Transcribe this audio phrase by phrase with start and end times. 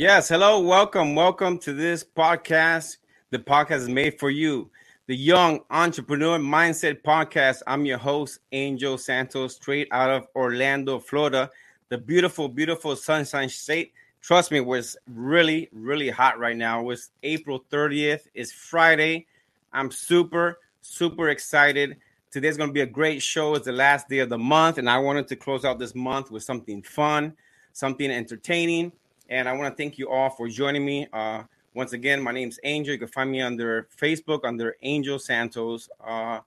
[0.00, 2.96] Yes, hello, welcome, welcome to this podcast.
[3.28, 4.70] The podcast is made for you,
[5.06, 7.60] the Young Entrepreneur Mindset Podcast.
[7.66, 11.50] I'm your host, Angel Santos, straight out of Orlando, Florida,
[11.90, 13.92] the beautiful, beautiful Sunshine State.
[14.22, 16.88] Trust me, it's really, really hot right now.
[16.88, 18.22] It's April 30th.
[18.32, 19.26] It's Friday.
[19.70, 21.98] I'm super, super excited.
[22.30, 23.54] Today's going to be a great show.
[23.54, 26.30] It's the last day of the month, and I wanted to close out this month
[26.30, 27.34] with something fun,
[27.74, 28.92] something entertaining
[29.30, 31.06] and I want to thank you all for joining me.
[31.12, 32.92] Uh, once again, my name's Angel.
[32.92, 36.40] You can find me under Facebook under Angel Santos, uh,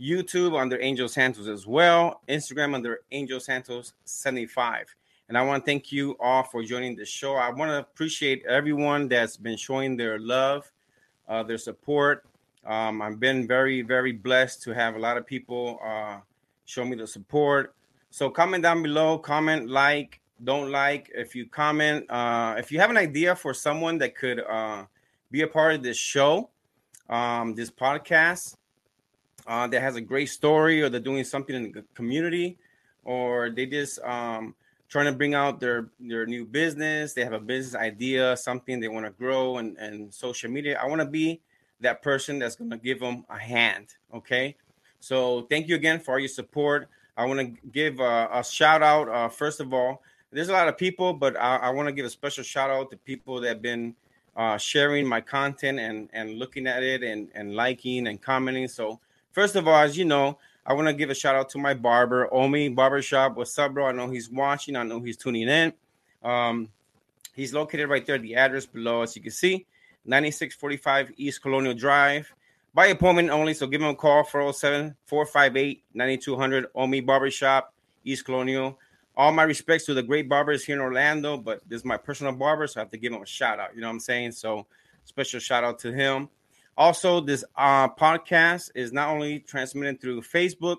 [0.00, 4.86] YouTube under Angel Santos as well, Instagram under Angel Santos 75.
[5.28, 7.34] And I want to thank you all for joining the show.
[7.34, 10.70] I want to appreciate everyone that's been showing their love,
[11.28, 12.24] uh, their support.
[12.64, 16.18] Um, I've been very, very blessed to have a lot of people uh,
[16.64, 17.74] show me the support.
[18.08, 22.90] So comment down below, comment, like, don't like, if you comment, uh, if you have
[22.90, 24.84] an idea for someone that could uh,
[25.30, 26.50] be a part of this show,
[27.08, 28.56] um, this podcast,
[29.46, 32.58] uh, that has a great story, or they're doing something in the community,
[33.04, 34.54] or they just um,
[34.88, 38.88] trying to bring out their their new business, they have a business idea, something they
[38.88, 40.78] want to grow, and and social media.
[40.80, 41.40] I want to be
[41.80, 43.88] that person that's going to give them a hand.
[44.14, 44.56] Okay,
[45.00, 46.88] so thank you again for all your support.
[47.16, 50.02] I want to give a, a shout out uh, first of all
[50.32, 52.90] there's a lot of people, but I, I want to give a special shout out
[52.90, 53.94] to people that have been
[54.34, 58.66] uh, sharing my content and and looking at it and and liking and commenting.
[58.66, 58.98] So
[59.32, 61.74] first of all, as you know, I want to give a shout out to my
[61.74, 63.36] barber, Omi Barbershop.
[63.36, 63.86] What's up, bro?
[63.86, 64.74] I know he's watching.
[64.74, 65.72] I know he's tuning in.
[66.22, 66.68] Um,
[67.34, 68.18] he's located right there.
[68.18, 69.66] The address below, as you can see,
[70.06, 72.32] 9645 East Colonial Drive.
[72.74, 78.78] By appointment only, so give him a call 407 458 9200 Omi Barbershop, East Colonial
[79.16, 82.32] all my respects to the great barbers here in Orlando, but this is my personal
[82.32, 83.74] barber, so I have to give him a shout out.
[83.74, 84.32] You know what I'm saying?
[84.32, 84.66] So
[85.04, 86.28] special shout out to him.
[86.76, 90.78] Also, this uh, podcast is not only transmitted through Facebook,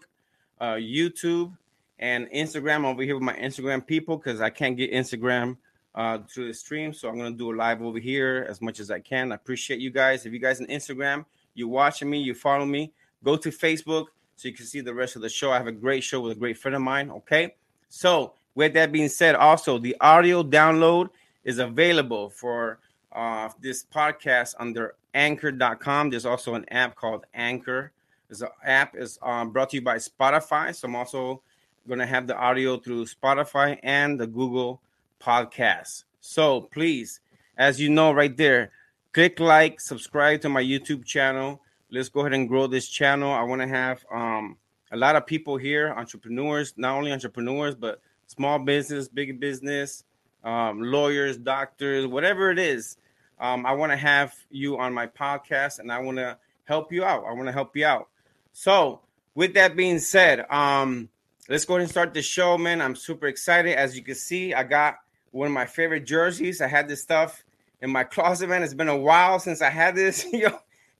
[0.60, 1.56] uh, YouTube,
[2.00, 5.58] and Instagram over here with my Instagram people because I can't get Instagram
[5.94, 6.94] uh, through the stream.
[6.94, 9.32] So I'm gonna do a live over here as much as I can.
[9.32, 10.26] I appreciate you guys.
[10.26, 12.92] If you guys on Instagram, you watching me, you follow me,
[13.24, 15.52] go to Facebook so you can see the rest of the show.
[15.52, 17.12] I have a great show with a great friend of mine.
[17.12, 17.54] Okay.
[17.96, 21.10] So, with that being said, also the audio download
[21.44, 22.80] is available for
[23.12, 26.10] uh, this podcast under anchor.com.
[26.10, 27.92] There's also an app called Anchor.
[28.30, 30.74] This app is um, brought to you by Spotify.
[30.74, 31.44] So I'm also
[31.88, 34.82] going to have the audio through Spotify and the Google
[35.22, 36.06] Podcast.
[36.20, 37.20] So please,
[37.60, 38.72] as you know right there,
[39.14, 41.62] click like, subscribe to my YouTube channel.
[41.92, 43.32] Let's go ahead and grow this channel.
[43.32, 44.58] I want to have um,
[44.94, 50.04] a lot of people here, entrepreneurs, not only entrepreneurs, but small business, big business,
[50.44, 52.98] um, lawyers, doctors, whatever it is.
[53.40, 57.04] Um, I want to have you on my podcast and I want to help you
[57.04, 57.26] out.
[57.28, 58.08] I want to help you out.
[58.52, 59.02] So,
[59.34, 61.10] with that being said, um,
[61.50, 62.80] let's go ahead and start the show, man.
[62.80, 63.76] I'm super excited.
[63.76, 64.98] As you can see, I got
[65.32, 66.62] one of my favorite jerseys.
[66.62, 67.44] I had this stuff
[67.82, 68.62] in my closet, man.
[68.62, 70.24] It's been a while since I had this.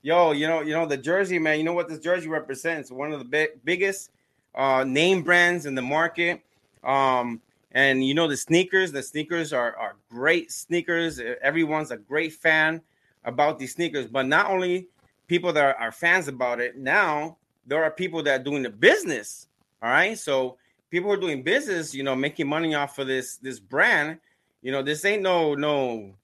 [0.04, 1.58] yo, you know, you know the jersey, man.
[1.58, 2.92] You know what this jersey represents?
[2.92, 4.10] One of the big, biggest
[4.54, 6.42] uh, name brands in the market.
[6.84, 7.40] Um,
[7.72, 8.92] and you know the sneakers.
[8.92, 11.20] The sneakers are are great sneakers.
[11.42, 12.82] Everyone's a great fan
[13.24, 14.06] about these sneakers.
[14.06, 14.88] But not only
[15.26, 16.76] people that are, are fans about it.
[16.76, 19.48] Now there are people that are doing the business.
[19.82, 20.58] All right, so
[20.90, 21.94] people are doing business.
[21.94, 24.18] You know, making money off of this this brand.
[24.60, 26.14] You know, this ain't no no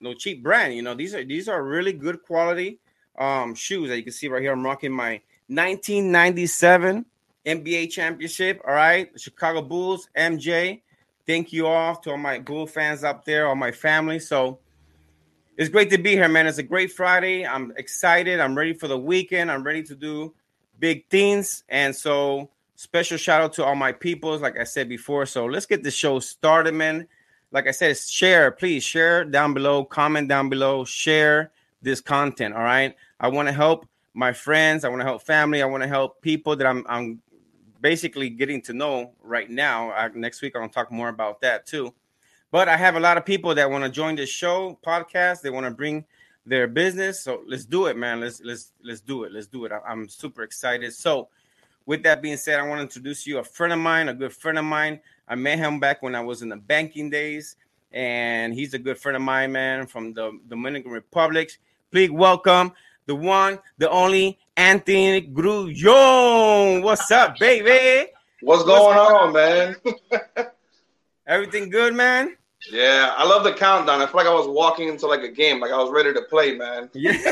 [0.00, 0.74] no cheap brand.
[0.74, 2.80] You know, these are these are really good quality
[3.18, 4.52] um, shoes that you can see right here.
[4.52, 7.04] I'm rocking my 1997
[7.46, 8.60] NBA championship.
[8.66, 10.82] All right, the Chicago Bulls, MJ.
[11.26, 14.18] Thank you all to all my Bull fans up there, all my family.
[14.18, 14.60] So
[15.56, 16.46] it's great to be here, man.
[16.46, 17.46] It's a great Friday.
[17.46, 18.40] I'm excited.
[18.40, 19.50] I'm ready for the weekend.
[19.50, 20.34] I'm ready to do
[20.78, 21.64] big things.
[21.68, 25.26] And so special shout out to all my peoples, like I said before.
[25.26, 27.08] So let's get the show started, man.
[27.50, 31.50] Like I said, share, please share down below, comment down below, share
[31.82, 32.54] this content.
[32.54, 32.94] All right.
[33.20, 34.84] I want to help my friends.
[34.84, 35.62] I want to help family.
[35.62, 37.22] I want to help people that I'm, I'm
[37.80, 39.90] basically getting to know right now.
[39.92, 41.94] I, next week, to talk more about that too.
[42.50, 45.42] But I have a lot of people that want to join this show podcast.
[45.42, 46.04] They want to bring
[46.46, 47.20] their business.
[47.20, 48.20] So let's do it, man.
[48.20, 49.32] Let's let's let's do it.
[49.32, 49.72] Let's do it.
[49.72, 50.92] I, I'm super excited.
[50.94, 51.28] So,
[51.86, 54.32] with that being said, I want to introduce you a friend of mine, a good
[54.32, 55.00] friend of mine.
[55.28, 57.56] I met him back when I was in the banking days,
[57.92, 61.58] and he's a good friend of mine, man, from the Dominican Republic.
[61.90, 62.72] Please welcome
[63.06, 66.82] the one, the only Anthony Grullon.
[66.82, 68.10] What's up, baby?
[68.42, 69.76] What's going What's on, man?
[71.26, 72.36] Everything good, man?
[72.70, 74.00] Yeah, I love the countdown.
[74.02, 76.22] I feel like I was walking into like a game, like I was ready to
[76.22, 76.90] play, man.
[76.94, 77.12] Yeah.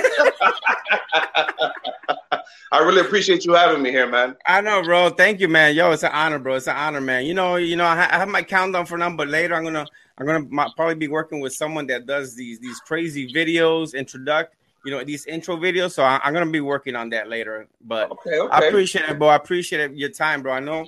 [2.72, 4.36] I really appreciate you having me here, man.
[4.46, 5.10] I know, bro.
[5.10, 5.74] Thank you, man.
[5.74, 6.54] Yo, it's an honor, bro.
[6.54, 7.24] It's an honor, man.
[7.24, 9.86] You know, you know, I, have my countdown for now, but later I'm gonna,
[10.18, 14.90] I'm gonna probably be working with someone that does these these crazy videos, introduct, you
[14.90, 15.92] know, these intro videos.
[15.92, 17.68] So I, am gonna be working on that later.
[17.82, 18.52] But okay, okay.
[18.52, 19.28] I appreciate it, bro.
[19.28, 20.52] I appreciate your time, bro.
[20.52, 20.86] I know,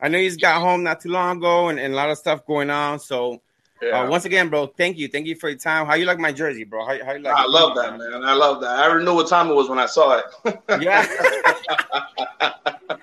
[0.00, 2.44] I know he's got home not too long ago, and, and a lot of stuff
[2.44, 2.98] going on.
[2.98, 3.40] So
[3.82, 4.02] yeah.
[4.02, 5.86] Uh, once again, bro, thank you, thank you for your time.
[5.86, 6.84] How you like my jersey, bro?
[6.84, 7.34] How, how you like?
[7.34, 8.24] I love that, man.
[8.24, 8.70] I love that.
[8.70, 10.58] I already knew what time it was when I saw it.
[10.80, 11.06] yeah.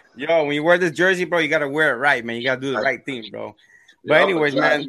[0.15, 2.37] Yo, when you wear this jersey, bro, you gotta wear it right, man.
[2.37, 3.55] You gotta do the right thing, bro.
[4.05, 4.87] But anyways, man.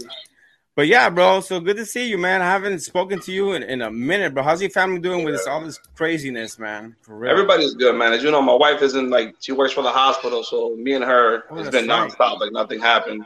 [0.74, 1.40] But yeah, bro.
[1.40, 2.40] So good to see you, man.
[2.40, 4.42] I haven't spoken to you in, in a minute, bro.
[4.42, 6.94] How's your family doing with this all this craziness, man?
[7.08, 8.12] Everybody's good, man.
[8.12, 11.04] As you know, my wife isn't like she works for the hospital, so me and
[11.04, 12.10] her oh, it's been right.
[12.10, 13.24] nonstop, like nothing happened.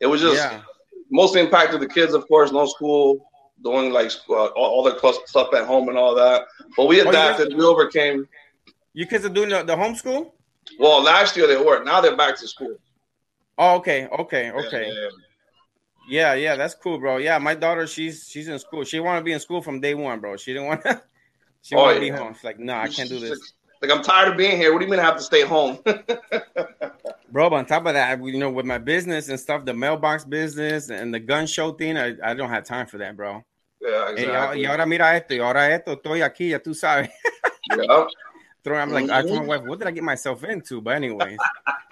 [0.00, 0.62] It was just yeah
[1.10, 3.30] mostly impacted the kids, of course, no school,
[3.62, 6.44] doing like uh, all, the stuff at home and all that.
[6.76, 8.28] But we adapted, oh, we overcame.
[8.92, 10.32] You kids are doing the, the homeschool?
[10.78, 11.82] Well, last year they were.
[11.84, 12.76] Now they're back to school.
[13.56, 14.88] Oh, okay, okay, okay.
[14.88, 15.08] Yeah,
[16.08, 16.34] yeah, yeah.
[16.34, 17.18] yeah, that's cool, bro.
[17.18, 18.84] Yeah, my daughter, she's she's in school.
[18.84, 20.36] She wanted to be in school from day one, bro.
[20.36, 21.02] She didn't want to.
[21.62, 22.34] she oh, wanted to be home.
[22.34, 23.52] She's like, no, nah, I can't do this.
[23.84, 24.72] Like, I'm tired of being here.
[24.72, 25.78] What do you mean I have to stay home?
[27.34, 27.50] bro.
[27.50, 30.88] But on top of that, you know, with my business and stuff, the mailbox business
[30.88, 33.44] and the gun show thing, I, I don't have time for that, bro.
[33.82, 34.62] Yeah, exactly.
[34.62, 37.10] Y, ahora mira esto, y ahora esto, estoy aquí, ya tú sabes.
[37.76, 38.06] yeah.
[38.66, 39.12] I'm like, mm-hmm.
[39.12, 40.80] I told my wife, what did I get myself into?
[40.80, 41.36] But anyways,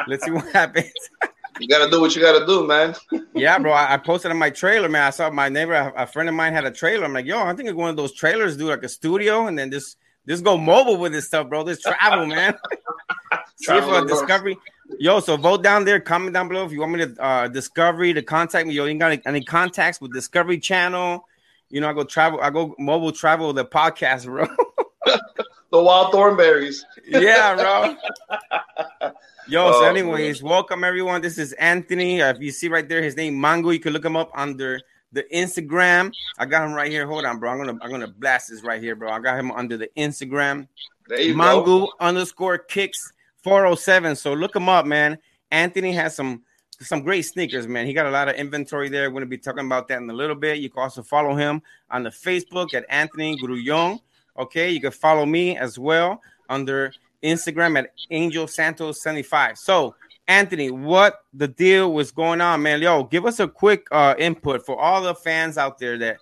[0.07, 0.91] let's see what happens.
[1.61, 2.95] you gotta do what you gotta do, man.
[3.35, 3.73] yeah, bro.
[3.73, 5.03] I, I, posted on my trailer, man.
[5.03, 7.05] I saw my neighbor, a, a, friend of mine had a trailer.
[7.05, 9.59] I'm like, yo, I think it's one of those trailers, do like a studio, and
[9.59, 11.65] then just just go mobile with this stuff, bro.
[11.65, 12.55] This travel, man.
[13.57, 14.57] See for discovery.
[14.99, 18.13] Yo, so vote down there, comment down below if you want me to uh discovery
[18.13, 18.75] to contact me.
[18.75, 21.27] Yo, you got any, any contacts with Discovery Channel?
[21.71, 24.47] You know, I go travel, I go mobile travel the podcast, bro.
[25.71, 26.83] the Wild Thornberrys.
[27.07, 27.97] yeah, bro.
[29.49, 30.51] Yo, oh, so anyways, man.
[30.51, 31.21] welcome everyone.
[31.21, 32.23] This is Anthony.
[32.23, 34.81] Uh, if you see right there his name Mango, you can look him up under
[35.13, 36.13] the Instagram.
[36.39, 37.07] I got him right here.
[37.07, 37.51] Hold on, bro.
[37.51, 39.11] I'm gonna I'm gonna blast this right here, bro.
[39.11, 40.67] I got him under the Instagram.
[41.09, 43.13] Mango underscore kicks
[43.43, 44.17] 407.
[44.17, 45.19] So look him up, man.
[45.51, 46.43] Anthony has some
[46.81, 47.87] some great sneakers, man.
[47.87, 49.11] He got a lot of inventory there.
[49.11, 50.59] We're gonna be talking about that in a little bit.
[50.59, 54.01] You can also follow him on the Facebook at Anthony Grullon.
[54.39, 56.93] Okay, you can follow me as well under
[57.23, 59.59] Instagram at Angel Santos 75.
[59.59, 59.95] So
[60.29, 62.81] Anthony, what the deal was going on, man?
[62.81, 66.19] Yo, give us a quick uh, input for all the fans out there that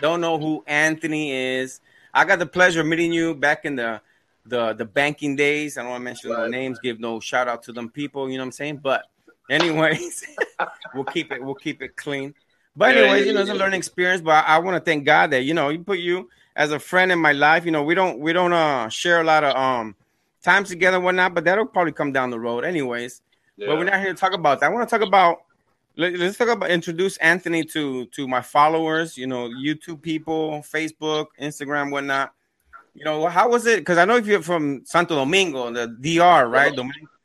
[0.00, 1.80] don't know who Anthony is.
[2.14, 4.00] I got the pleasure of meeting you back in the
[4.46, 5.76] the the banking days.
[5.76, 8.28] I don't want to mention no names, give no shout out to them people.
[8.28, 8.78] You know what I'm saying?
[8.78, 9.04] But
[9.50, 10.24] anyways,
[10.94, 12.34] we'll keep it we'll keep it clean.
[12.74, 14.22] But anyways, you know, it's a learning experience.
[14.22, 16.78] But I, I want to thank God that you know you put you as a
[16.78, 17.64] friend in my life.
[17.64, 19.94] You know, we don't we don't uh share a lot of um
[20.42, 23.20] times together and whatnot, but that'll probably come down the road, anyways.
[23.56, 23.68] Yeah.
[23.68, 24.66] But we're not here to talk about that.
[24.66, 25.42] I want to talk about
[25.96, 29.18] let, us talk about introduce Anthony to to my followers.
[29.18, 32.32] You know, YouTube people, Facebook, Instagram, whatnot
[32.94, 33.80] you know, how was it?
[33.80, 36.74] Because I know if you're from Santo Domingo, the DR, right?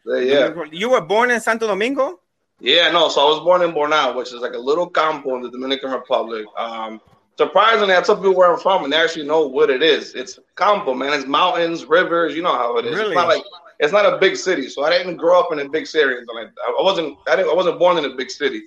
[0.05, 0.53] Yeah.
[0.71, 2.19] You were born in Santo Domingo?
[2.59, 3.09] Yeah, no.
[3.09, 5.91] So I was born in Bonao, which is like a little campo in the Dominican
[5.91, 6.45] Republic.
[6.57, 7.01] Um,
[7.37, 10.15] surprisingly, I tell people where I'm from, and they actually know what it is.
[10.15, 11.13] It's campo, man.
[11.13, 12.35] It's mountains, rivers.
[12.35, 12.95] You know how it is.
[12.95, 13.07] Really?
[13.07, 13.43] It's not like
[13.79, 14.69] it's not a big city.
[14.69, 16.15] So I didn't grow up in a big city.
[16.33, 17.17] Like I wasn't.
[17.27, 17.51] I didn't.
[17.51, 18.63] I wasn't born in a big city.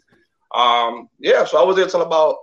[0.54, 1.44] Um, yeah.
[1.44, 2.36] So I was there till about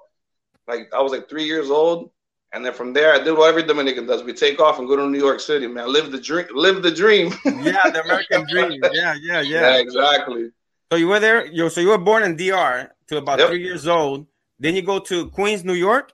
[0.67, 2.11] like I was like three years old.
[2.53, 4.23] And then from there, I did what every Dominican does.
[4.23, 5.91] We take off and go to New York City, man.
[5.91, 6.47] Live the dream.
[6.53, 7.33] Live the dream.
[7.45, 8.79] yeah, the American dream.
[8.93, 9.41] Yeah, yeah, yeah.
[9.41, 10.51] Yeah, exactly.
[10.91, 11.45] So you were there.
[11.45, 13.49] You so you were born in DR to about yep.
[13.49, 14.27] three years old.
[14.59, 16.13] Then you go to Queens, New York.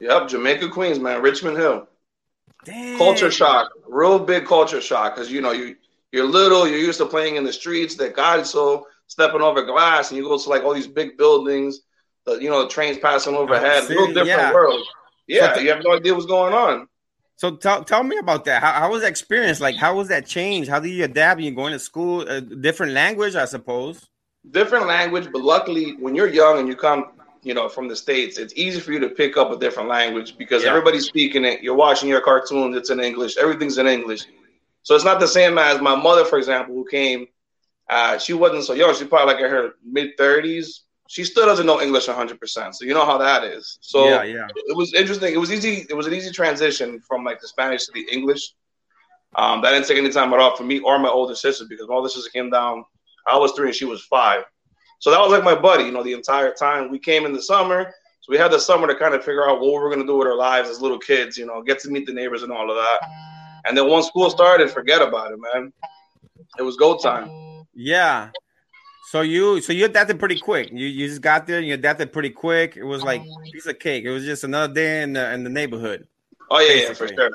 [0.00, 1.22] Yep, Jamaica, Queens, man.
[1.22, 1.88] Richmond Hill.
[2.64, 2.98] Damn.
[2.98, 5.76] Culture shock, real big culture shock, because you know you
[6.12, 7.94] you're little, you're used to playing in the streets.
[7.96, 11.80] That God so stepping over glass, and you go to like all these big buildings.
[12.26, 13.84] The you know the trains passing overhead.
[13.84, 14.52] A little different yeah.
[14.52, 14.86] world.
[15.26, 16.88] Yeah, so you have no idea what's going on.
[17.36, 18.62] So tell tell me about that.
[18.62, 19.60] How, how was that experience?
[19.60, 20.68] Like, how was that change?
[20.68, 21.40] How did you adapt?
[21.40, 24.06] You going to school, a different language, I suppose.
[24.50, 27.12] Different language, but luckily, when you're young and you come,
[27.42, 30.36] you know, from the states, it's easy for you to pick up a different language
[30.36, 30.70] because yeah.
[30.70, 31.62] everybody's speaking it.
[31.62, 33.36] You're watching your cartoons; it's in English.
[33.38, 34.26] Everything's in English.
[34.82, 37.26] So it's not the same as my mother, for example, who came.
[37.88, 38.94] Uh, she wasn't so young.
[38.94, 42.72] She's probably like in her mid 30s, she still doesn't know English 100%.
[42.72, 43.78] So you know how that is.
[43.80, 44.46] So yeah, yeah.
[44.54, 45.34] it was interesting.
[45.34, 45.84] It was easy.
[45.90, 48.54] It was an easy transition from like the Spanish to the English.
[49.34, 51.88] Um, that didn't take any time at all for me or my older sister because
[51.88, 52.84] my older sister came down.
[53.26, 54.44] I was three and she was five.
[55.00, 56.92] So that was like my buddy, you know, the entire time.
[56.92, 57.92] We came in the summer.
[58.20, 60.06] So we had the summer to kind of figure out what we were going to
[60.06, 62.52] do with our lives as little kids, you know, get to meet the neighbors and
[62.52, 63.00] all of that.
[63.70, 65.72] And then once school started, forget about it, man.
[66.58, 67.30] It was go time.
[67.72, 68.30] Yeah.
[69.12, 70.70] So you so you adapted pretty quick.
[70.72, 72.76] You you just got there and you adapted pretty quick.
[72.76, 73.22] It was like
[73.52, 74.04] piece of cake.
[74.04, 76.08] It was just another day in the in the neighborhood.
[76.50, 77.30] Oh yeah, yeah for sure.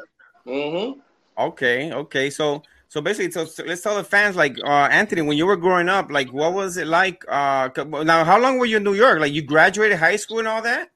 [0.46, 1.00] Mm-hmm.
[1.38, 2.30] Okay, okay.
[2.30, 5.56] So so basically, so, so, let's tell the fans, like uh, Anthony, when you were
[5.56, 7.24] growing up, like what was it like?
[7.30, 7.70] Uh,
[8.04, 9.22] now, how long were you in New York?
[9.22, 10.92] Like you graduated high school and all that?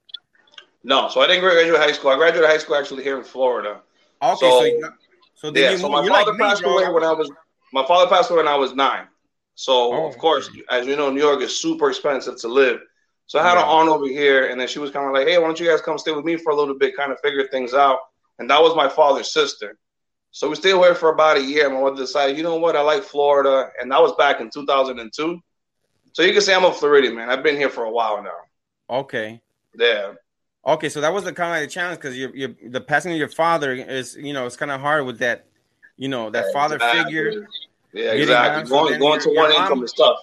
[0.84, 2.12] No, so I didn't graduate high school.
[2.12, 3.80] I graduated high school actually here in Florida.
[4.22, 4.94] Okay, so so,
[5.40, 7.32] so yeah, so my father like passed me, away when I was
[7.72, 9.08] my father passed away when I was nine.
[9.56, 12.82] So oh, of course, as you know, New York is super expensive to live.
[13.28, 13.64] So I had yeah.
[13.64, 15.66] an aunt over here, and then she was kind of like, "Hey, why don't you
[15.66, 18.00] guys come stay with me for a little bit, kind of figure things out?"
[18.38, 19.78] And that was my father's sister.
[20.32, 21.70] So we stayed away for about a year.
[21.70, 25.40] My mother decided, you know what, I like Florida, and that was back in 2002.
[26.12, 27.30] So you can say I'm a Floridian, man.
[27.30, 28.98] I've been here for a while now.
[29.00, 29.42] Okay.
[29.78, 30.14] Yeah.
[30.66, 33.12] Okay, so that was the kind of like the challenge because you you the passing
[33.12, 35.46] of your father is you know it's kind of hard with that,
[35.98, 37.04] you know that yeah, father exactly.
[37.04, 37.48] figure.
[37.94, 38.70] Yeah, exactly.
[38.70, 40.20] Going, so going to one mom, income is tough.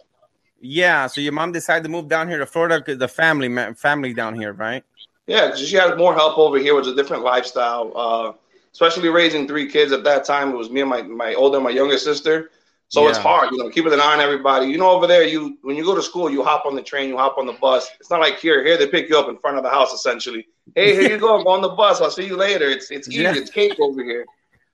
[0.60, 4.12] Yeah, so your mom decided to move down here to Florida because the family family
[4.12, 4.84] down here, right?
[5.26, 6.74] Yeah, she had more help over here.
[6.74, 7.92] Was a different lifestyle.
[7.96, 8.32] Uh,
[8.72, 10.50] especially raising three kids at that time.
[10.50, 12.50] It was me and my my older, my younger sister.
[12.88, 13.08] So yeah.
[13.08, 14.66] it's hard, you know, keeping an eye on everybody.
[14.66, 17.08] You know, over there, you when you go to school, you hop on the train,
[17.08, 17.88] you hop on the bus.
[17.98, 18.64] It's not like here.
[18.64, 20.46] Here they pick you up in front of the house, essentially.
[20.74, 21.42] Hey, here you go.
[21.42, 22.00] Go on the bus.
[22.00, 22.66] I'll see you later.
[22.66, 23.22] It's it's easy.
[23.22, 23.34] Yeah.
[23.34, 24.24] It's cake over here.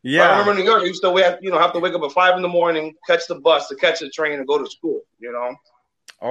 [0.02, 1.94] Yeah, but I remember New York, you used to wake, you know, have to wake
[1.94, 4.62] up at five in the morning, catch the bus to catch the train and go
[4.62, 5.00] to school.
[5.18, 5.54] You know.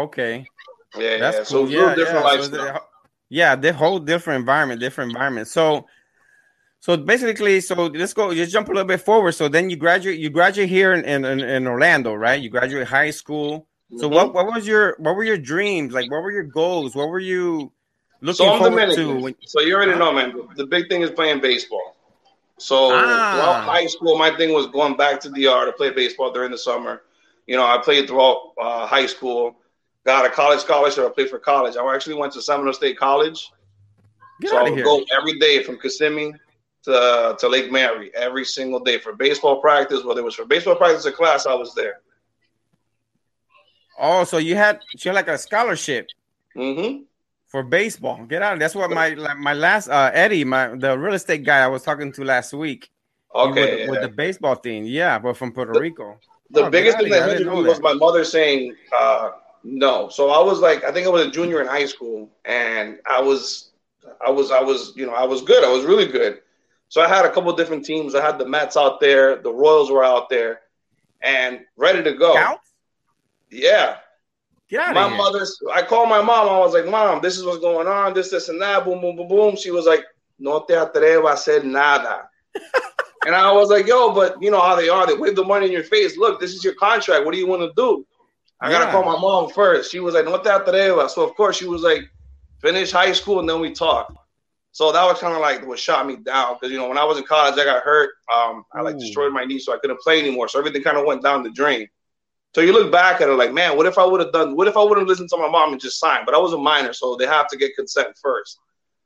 [0.03, 0.45] Okay.
[0.97, 1.57] Yeah, That's yeah.
[1.57, 1.67] Cool.
[1.67, 2.31] So yeah, different yeah.
[2.31, 2.75] lifestyle.
[2.75, 2.81] So
[3.29, 5.47] yeah, the whole different environment, different environment.
[5.47, 5.87] So
[6.81, 8.33] so basically, so let's go.
[8.33, 9.33] Just jump a little bit forward.
[9.33, 10.19] So then you graduate.
[10.19, 12.41] You graduate here in in, in Orlando, right?
[12.41, 13.67] You graduate high school.
[13.97, 14.15] So mm-hmm.
[14.15, 15.93] what what was your what were your dreams?
[15.93, 16.95] Like what were your goals?
[16.95, 17.71] What were you
[18.21, 19.19] looking so forward to?
[19.19, 20.33] When, so you already know, man.
[20.55, 21.95] The big thing is playing baseball.
[22.57, 23.33] So ah.
[23.33, 26.57] throughout high school, my thing was going back to DR to play baseball during the
[26.57, 27.03] summer.
[27.45, 29.55] You know, I played throughout uh, high school.
[30.03, 31.05] Got a college scholarship.
[31.05, 31.77] I played for college.
[31.77, 33.51] I actually went to Seminole State College.
[34.39, 34.83] Get so I would here.
[34.83, 36.33] go every day from Kissimmee
[36.83, 40.03] to, to Lake Mary every single day for baseball practice.
[40.03, 42.01] Whether it was for baseball practice or class, I was there.
[43.99, 46.07] Oh, so you had you had like a scholarship
[46.55, 47.03] mm-hmm.
[47.47, 48.25] for baseball.
[48.25, 48.57] Get out!
[48.57, 52.11] That's what my my last uh, Eddie, my the real estate guy I was talking
[52.13, 52.89] to last week.
[53.33, 53.89] Okay, with, yeah.
[53.89, 56.19] with the baseball thing, yeah, but from Puerto the, Rico.
[56.49, 59.31] The oh, biggest thing that hindered me was my mother saying uh,
[59.63, 60.09] no.
[60.09, 63.21] So I was like, I think I was a junior in high school, and I
[63.21, 63.71] was,
[64.25, 65.63] I was, I was, you know, I was good.
[65.63, 66.41] I was really good.
[66.91, 68.15] So I had a couple different teams.
[68.15, 70.59] I had the Mets out there, the Royals were out there,
[71.23, 72.33] and ready to go.
[72.33, 72.59] Count?
[73.49, 73.95] Yeah.
[74.91, 75.57] my mother's.
[75.73, 76.49] I called my mom.
[76.49, 78.83] I was like, Mom, this is what's going on, this, this, and that.
[78.83, 79.55] Boom, boom, boom, boom.
[79.55, 80.03] She was like,
[80.37, 82.27] No te atrevas a hacer nada.
[83.25, 85.07] and I was like, Yo, but you know how they are.
[85.07, 86.17] They wave the money in your face.
[86.17, 87.23] Look, this is your contract.
[87.23, 88.05] What do you want to do?
[88.59, 88.79] I yeah.
[88.79, 89.93] gotta call my mom first.
[89.93, 91.11] She was like, No te atrevas.
[91.11, 92.01] So of course she was like,
[92.59, 94.13] Finish high school and then we talk.
[94.73, 97.03] So that was kind of like what shot me down because you know when I
[97.03, 98.11] was in college I got hurt.
[98.33, 100.47] Um, I like destroyed my knee, so I couldn't play anymore.
[100.47, 101.87] So everything kind of went down the drain.
[102.53, 104.55] So you look back at it like, man, what if I would have done?
[104.55, 106.25] What if I would have listened to my mom and just signed?
[106.25, 108.59] But I was a minor, so they have to get consent first.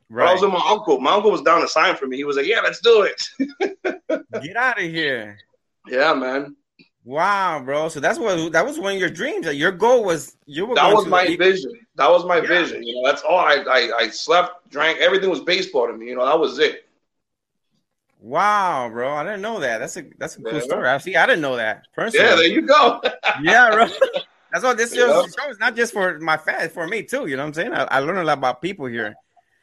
[0.10, 0.25] Right.
[0.25, 1.00] But I was with my uncle.
[1.00, 2.17] My uncle was down to sign for me.
[2.17, 4.01] He was like, "Yeah, let's do it."
[4.43, 5.38] get out of here.
[5.88, 6.55] Yeah, man.
[7.05, 7.88] Wow, bro.
[7.88, 9.45] So that's what that was one of your dreams.
[9.45, 10.74] Your goal was you were.
[10.74, 11.71] That was my vision.
[11.97, 12.47] That was my yeah.
[12.47, 12.81] vision.
[12.81, 13.38] You know, that's all.
[13.38, 16.07] I, I I slept, drank, everything was baseball to me.
[16.07, 16.89] You know, that was it.
[18.19, 19.13] Wow, bro.
[19.13, 19.77] I didn't know that.
[19.77, 20.89] That's a that's a cool yeah, story.
[20.89, 21.15] I see.
[21.15, 21.83] I didn't know that.
[21.93, 22.25] Personally.
[22.25, 23.00] Yeah, there you go.
[23.43, 23.88] yeah, bro.
[24.51, 27.27] That's what this show, show is not just for my fans, for me too.
[27.27, 27.74] You know what I'm saying?
[27.74, 29.13] I, I learned a lot about people here.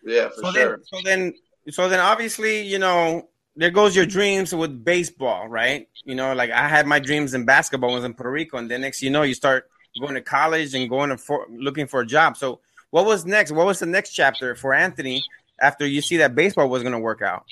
[0.05, 0.77] Yeah, for so sure.
[0.77, 1.35] Then, so then,
[1.71, 5.89] so then, obviously, you know, there goes your dreams with baseball, right?
[6.05, 8.71] You know, like I had my dreams in basketball I was in Puerto Rico, and
[8.71, 9.69] then next you know you start
[10.01, 12.37] going to college and going to for, looking for a job.
[12.37, 13.53] So what was next?
[13.53, 15.25] What was the next chapter for Anthony
[15.61, 17.45] after you see that baseball was going to work out?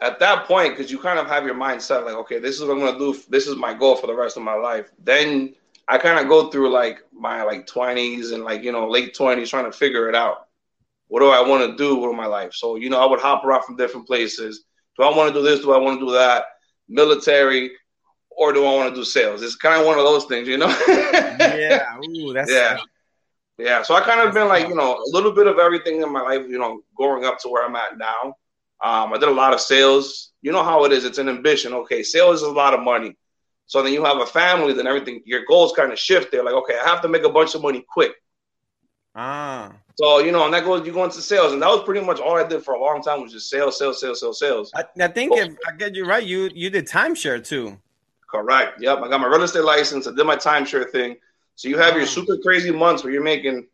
[0.00, 2.72] At that point, because you kind of have your mindset like, okay, this is what
[2.72, 3.20] I'm going to do.
[3.28, 4.90] This is my goal for the rest of my life.
[4.98, 5.54] Then
[5.86, 9.48] I kind of go through like my like 20s and like you know late 20s
[9.50, 10.48] trying to figure it out.
[11.08, 12.54] What do I want to do with my life?
[12.54, 14.64] So you know, I would hop around from different places
[15.02, 15.60] do I want to do this?
[15.60, 16.44] Do I want to do that?
[16.88, 17.72] Military,
[18.30, 19.42] or do I want to do sales?
[19.42, 20.68] It's kind of one of those things, you know.
[20.68, 21.96] yeah.
[22.08, 22.78] Ooh, that's yeah.
[23.58, 23.82] Yeah.
[23.82, 26.22] So I kind of been like, you know, a little bit of everything in my
[26.22, 28.36] life, you know, growing up to where I'm at now.
[28.82, 30.32] Um, I did a lot of sales.
[30.40, 31.04] You know how it is.
[31.04, 31.72] It's an ambition.
[31.72, 33.16] Okay, sales is a lot of money.
[33.66, 36.30] So then you have a family, then everything, your goals kind of shift.
[36.30, 38.12] They're like, okay, I have to make a bunch of money quick.
[39.14, 39.72] Ah.
[39.96, 42.18] So you know, and that goes you go into sales, and that was pretty much
[42.18, 44.70] all I did for a long time was just sales, sales, sales, sales, sales.
[44.74, 47.78] I, I think if I get you right, you you did timeshare too.
[48.30, 48.80] Correct.
[48.80, 48.98] Yep.
[48.98, 50.06] I got my real estate license.
[50.06, 51.16] I did my timeshare thing.
[51.56, 53.66] So you have your super crazy months where you're making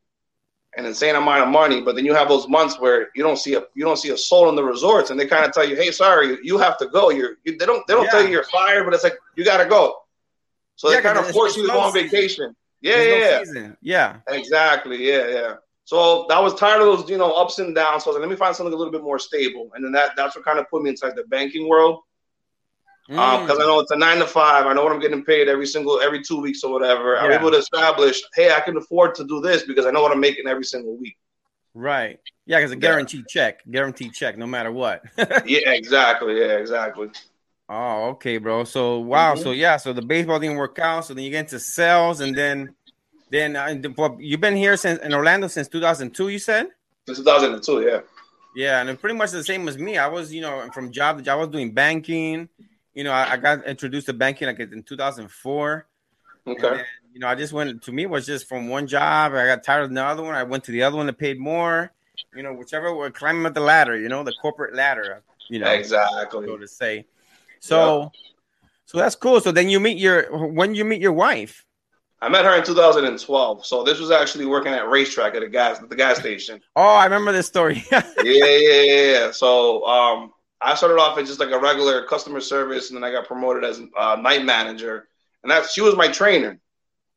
[0.76, 3.54] an insane amount of money, but then you have those months where you don't see
[3.54, 5.76] a you don't see a soul in the resorts, and they kind of tell you,
[5.76, 8.10] "Hey, sorry, you have to go." You're you, they don't they don't yeah.
[8.10, 10.02] tell you you're fired, but it's like you got to go.
[10.76, 12.54] So yeah, they kind of force you to go on vacation.
[12.80, 15.08] Yeah, yeah, no yeah, exactly.
[15.08, 15.54] Yeah, yeah.
[15.88, 18.04] So that was tired of those, you know, ups and downs.
[18.04, 19.90] So I was like, let me find something a little bit more stable, and then
[19.92, 22.00] that that's what kind of put me inside the banking world
[23.08, 23.50] because mm.
[23.50, 24.66] um, I know it's a nine to five.
[24.66, 27.14] I know what I'm getting paid every single every two weeks or whatever.
[27.14, 27.22] Yeah.
[27.22, 30.12] I'm able to establish, hey, I can afford to do this because I know what
[30.12, 31.16] I'm making every single week.
[31.72, 32.20] Right.
[32.44, 33.42] Yeah, because a guaranteed yeah.
[33.42, 35.04] check, guaranteed check, no matter what.
[35.46, 36.38] yeah, exactly.
[36.38, 37.08] Yeah, exactly.
[37.70, 38.64] Oh, okay, bro.
[38.64, 39.32] So wow.
[39.32, 39.42] Mm-hmm.
[39.42, 39.78] So yeah.
[39.78, 41.06] So the baseball didn't work out.
[41.06, 42.74] So then you get into sales, and then
[43.30, 43.74] then uh,
[44.18, 46.28] you've been here since in Orlando since 2002.
[46.28, 46.68] You said.
[47.06, 47.82] Since 2002.
[47.82, 48.00] Yeah.
[48.56, 49.98] Yeah, and pretty much the same as me.
[49.98, 51.38] I was, you know, from job to job.
[51.38, 52.48] I was doing banking
[52.98, 55.86] you know, I, I got introduced to banking like in 2004.
[56.48, 56.60] Okay.
[56.60, 59.34] Then, you know, I just went to me was just from one job.
[59.34, 60.34] I got tired of the other one.
[60.34, 61.92] I went to the other one that paid more.
[62.34, 63.96] You know, whichever we're climbing up the ladder.
[63.96, 65.22] You know, the corporate ladder.
[65.48, 66.44] You know, exactly.
[66.44, 67.06] So to say.
[67.60, 68.08] So, yeah.
[68.86, 69.40] so that's cool.
[69.40, 71.64] So then you meet your when you meet your wife.
[72.20, 73.64] I met her in 2012.
[73.64, 76.60] So this was actually working at RaceTrac at a gas at the gas station.
[76.74, 77.84] Oh, I remember this story.
[77.92, 79.30] yeah, yeah, yeah.
[79.30, 83.12] So um, I started off as just like a regular customer service, and then I
[83.12, 85.08] got promoted as a uh, night manager.
[85.42, 86.58] And that she was my trainer.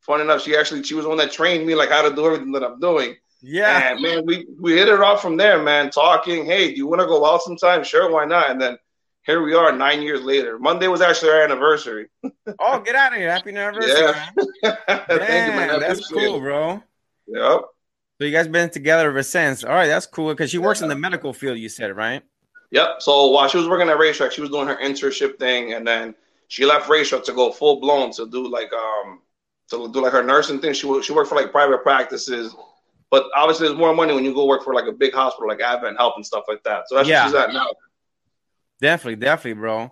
[0.01, 2.51] Fun enough, she actually she was one that trained me like how to do everything
[2.51, 3.15] that I'm doing.
[3.41, 5.89] Yeah, and man, we we hit it off from there, man.
[5.89, 7.83] Talking, hey, do you want to go out sometime?
[7.83, 8.51] Sure, why not?
[8.51, 8.77] And then
[9.23, 10.57] here we are, nine years later.
[10.57, 12.07] Monday was actually our anniversary.
[12.59, 13.31] oh, get out of here!
[13.31, 13.91] Happy anniversary!
[14.63, 14.75] Yeah,
[15.07, 15.79] Thank you, man.
[15.79, 16.81] That's cool, bro.
[17.27, 17.61] Yep.
[18.19, 19.63] So you guys been together ever since?
[19.63, 20.85] All right, that's cool because she works yeah.
[20.85, 21.57] in the medical field.
[21.57, 22.21] You said right?
[22.71, 23.01] Yep.
[23.01, 26.15] So while she was working at RaceTrac, she was doing her internship thing, and then
[26.47, 29.21] she left RaceTrac to go full blown to do like um
[29.69, 30.73] to do like her nursing thing.
[30.73, 32.55] She she worked for like private practices,
[33.09, 35.61] but obviously there's more money when you go work for like a big hospital like
[35.61, 36.89] Advent Health and stuff like that.
[36.89, 37.25] So that's yeah.
[37.25, 37.67] she's at now.
[38.81, 39.91] Definitely, definitely, bro.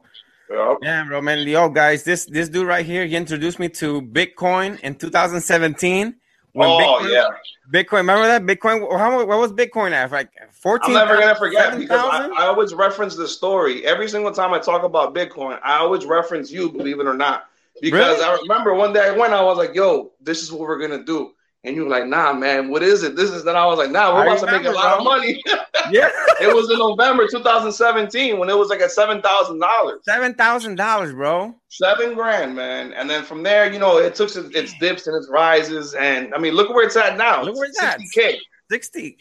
[0.50, 0.78] Yep.
[0.82, 1.48] Yeah, bro, man.
[1.48, 6.16] Yo, guys, this this dude right here, he introduced me to Bitcoin in 2017.
[6.54, 7.28] When oh Bitcoin, yeah,
[7.72, 7.98] Bitcoin.
[7.98, 8.98] Remember that Bitcoin?
[8.98, 10.12] How what was Bitcoin at?
[10.12, 10.96] Like fourteen.
[10.96, 14.52] I'm never gonna forget 7, because I, I, always reference the story every single time
[14.52, 15.60] I talk about Bitcoin.
[15.64, 17.46] I always reference you, believe it or not,
[17.80, 18.24] because really?
[18.24, 21.04] I remember one day I went, I was like, "Yo, this is what we're gonna
[21.04, 21.34] do."
[21.66, 23.18] And you were like, nah, man, what is it?
[23.18, 25.04] This is that I was like, nah, we're I about to make a lot of
[25.04, 25.44] money.
[25.92, 26.10] yeah.
[26.40, 30.00] it was in November 2017 when it was like at seven thousand dollars.
[30.04, 31.54] Seven thousand dollars, bro.
[31.68, 32.94] Seven grand, man.
[32.94, 35.96] And then from there, you know, it took its dips and its rises.
[35.96, 37.44] And I mean, look where it's at now.
[37.44, 38.34] Look where it's 60K.
[38.36, 38.40] at.
[38.72, 39.18] 60.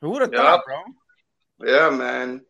[0.00, 0.82] Who would have thought, bro?
[1.66, 2.40] Yeah, man.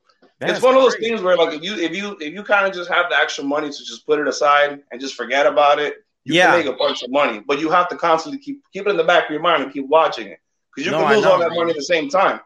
[0.40, 2.72] It's one of those things where like if you if you if you kind of
[2.72, 6.04] just have the extra money to just put it aside and just forget about it,
[6.28, 6.50] you yeah.
[6.50, 8.96] can make a bunch of money, but you have to constantly keep keep it in
[8.98, 10.38] the back of your mind and keep watching it
[10.74, 11.58] because you no, can lose know, all that man.
[11.58, 12.40] money at the same time.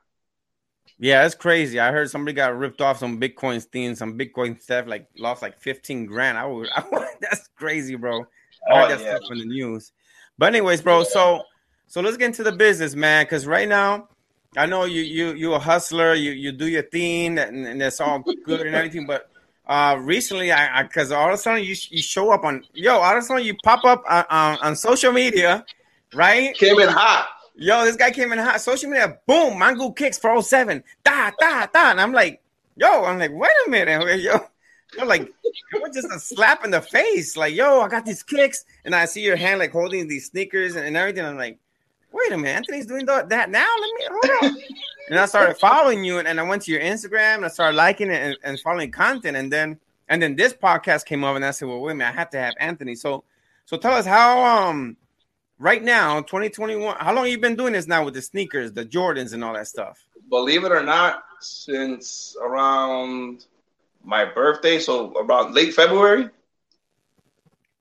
[0.98, 1.80] Yeah, it's crazy.
[1.80, 5.60] I heard somebody got ripped off some Bitcoin steam, some Bitcoin stuff, like lost like
[5.60, 6.38] 15 grand.
[6.38, 8.24] I would, I would that's crazy, bro.
[8.70, 9.16] I heard oh, that yeah.
[9.16, 9.90] stuff in the news.
[10.38, 11.42] But anyways, bro, so
[11.88, 13.26] so let's get into the business, man.
[13.26, 14.10] Cause right now,
[14.56, 18.00] I know you you you a hustler, you you do your thing and, and that's
[18.00, 19.31] all good and everything, but
[19.66, 23.12] uh, recently, I because all of a sudden you, you show up on yo, all
[23.16, 25.64] of a sudden you pop up on, on, on social media,
[26.14, 26.54] right?
[26.56, 27.28] Came in hot.
[27.54, 28.60] Yo, this guy came in hot.
[28.60, 30.82] Social media, boom, Mango kicks for 07.
[31.04, 31.90] Da, da, da.
[31.90, 32.42] And I'm like,
[32.76, 34.38] yo, I'm like, wait a minute, yo.
[34.96, 37.36] You're like, it was just a slap in the face.
[37.36, 38.64] Like, yo, I got these kicks.
[38.84, 41.24] And I see your hand like holding these sneakers and, and everything.
[41.24, 41.58] I'm like,
[42.12, 43.66] wait a minute, Anthony's doing that now.
[43.80, 44.62] Let me hold on.
[45.08, 47.76] and I started following you, and, and, I went to your Instagram, and I started
[47.76, 51.44] liking it and, and, following content, and then and then this podcast came up, and
[51.44, 52.94] I said, well, wait a minute, I have to have Anthony.
[52.94, 53.24] So
[53.64, 54.96] so tell us how um
[55.58, 59.32] right now, 2021, how long you been doing this now with the sneakers, the Jordans,
[59.32, 60.04] and all that stuff?
[60.28, 63.46] Believe it or not, since around
[64.04, 66.28] my birthday, so about late February.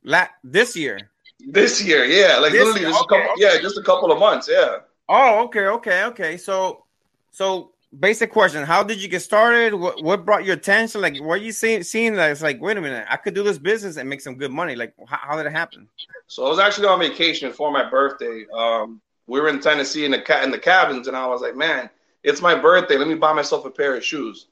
[0.04, 1.10] La- this year.
[1.40, 3.56] This year, yeah, like this literally year, just okay, a couple, okay.
[3.56, 4.78] yeah, just a couple of months, yeah.
[5.10, 6.38] Oh, okay, okay, okay.
[6.38, 6.86] So,
[7.32, 9.74] so basic question: How did you get started?
[9.74, 11.02] What what brought your attention?
[11.02, 13.44] Like, what are you seeing seeing that it's like, wait a minute, I could do
[13.44, 14.76] this business and make some good money.
[14.76, 15.88] Like, how, how did it happen?
[16.28, 18.46] So I was actually on vacation for my birthday.
[18.54, 21.90] Um, we were in Tennessee in the in the cabins, and I was like, man,
[22.24, 22.98] it's my birthday.
[22.98, 24.48] Let me buy myself a pair of shoes.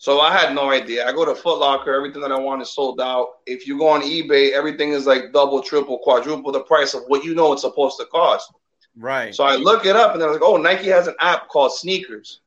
[0.00, 1.06] So I had no idea.
[1.06, 3.38] I go to Foot Locker, everything that I want is sold out.
[3.46, 7.24] If you go on eBay, everything is like double, triple, quadruple the price of what
[7.24, 8.52] you know it's supposed to cost.
[8.98, 9.34] Right.
[9.34, 12.38] So I look it up and they're like, oh, Nike has an app called SNKRS.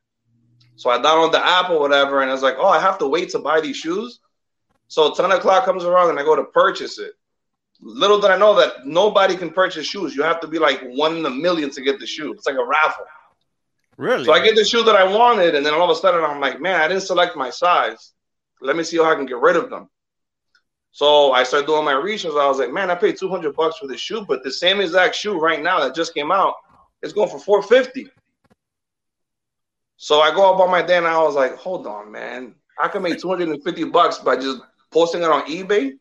[0.76, 3.08] So I download the app or whatever, and I was like, oh, I have to
[3.08, 4.20] wait to buy these shoes.
[4.88, 7.14] So 10 o'clock comes around and I go to purchase it.
[7.80, 10.16] Little did I know that nobody can purchase shoes.
[10.16, 12.34] You have to be like one in a million to get the shoe.
[12.34, 13.06] It's like a raffle.
[13.98, 14.26] Really?
[14.26, 16.42] So I get the shoe that I wanted, and then all of a sudden I'm
[16.42, 18.14] like, man, I didn't select my size.
[18.60, 19.90] Let me see how I can get rid of them.
[20.91, 22.34] So I started doing my research.
[22.34, 25.15] I was like, man, I paid 200 bucks for this shoe, but the same exact
[25.15, 26.56] shoe right now that just came out
[27.01, 28.10] is going for 450.
[29.95, 32.56] So I go up on my day and I was like, hold on, man.
[32.77, 35.91] I can make 250 bucks by just posting it on eBay.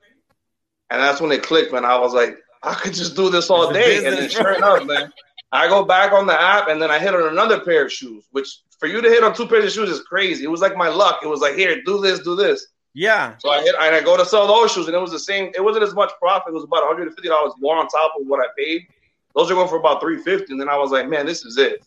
[0.90, 1.84] And that's when it clicked, man.
[1.84, 4.04] I was like, I could just do this all day.
[4.04, 5.12] And then sure enough, man,
[5.52, 8.24] I go back on the app and then I hit on another pair of shoes,
[8.32, 10.44] which for you to hit on two pairs of shoes is crazy.
[10.44, 11.20] It was like my luck.
[11.22, 12.66] It was like, here, do this, do this.
[12.94, 13.36] Yeah.
[13.38, 15.52] So I hit and I go to sell those shoes, and it was the same.
[15.54, 16.50] It wasn't as much profit.
[16.50, 18.86] It was about 150 dollars more on top of what I paid.
[19.34, 20.52] Those are going for about 350.
[20.52, 21.84] And then I was like, man, this is it.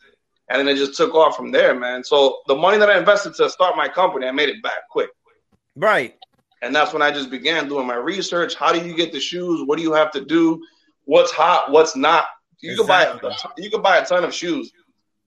[0.50, 2.04] And then it just took off from there, man.
[2.04, 5.10] So the money that I invested to start my company, I made it back quick.
[5.76, 6.16] Right.
[6.62, 8.56] And that's when I just began doing my research.
[8.56, 9.64] How do you get the shoes?
[9.66, 10.62] What do you have to do?
[11.06, 11.72] What's hot?
[11.72, 12.26] What's not?
[12.62, 13.20] You exactly.
[13.20, 14.72] can buy a, you can buy a ton of shoes,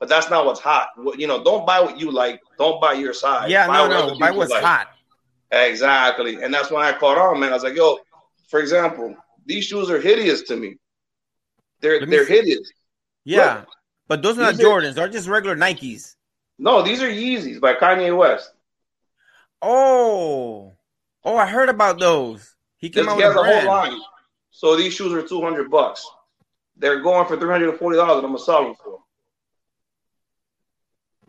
[0.00, 0.88] but that's not what's hot.
[1.18, 2.40] You know, don't buy what you like.
[2.56, 3.50] Don't buy your size.
[3.50, 4.18] Yeah, buy no, no.
[4.18, 4.64] Buy what's like.
[4.64, 4.88] hot.
[5.50, 6.42] Exactly.
[6.42, 7.50] And that's when I caught on, man.
[7.50, 7.98] I was like, yo,
[8.48, 10.76] for example, these shoes are hideous to me.
[11.80, 12.34] They're they're see.
[12.34, 12.72] hideous.
[13.24, 13.58] Yeah.
[13.58, 13.68] Look,
[14.08, 16.14] but those are not Jordans, they're just regular Nikes.
[16.58, 18.52] No, these are Yeezys by Kanye West.
[19.60, 20.72] Oh.
[21.24, 22.54] Oh, I heard about those.
[22.78, 24.00] He came this, out with a whole line.
[24.50, 26.08] So these shoes are 200 bucks.
[26.76, 29.00] They're going for $340 and I'm gonna sell them for.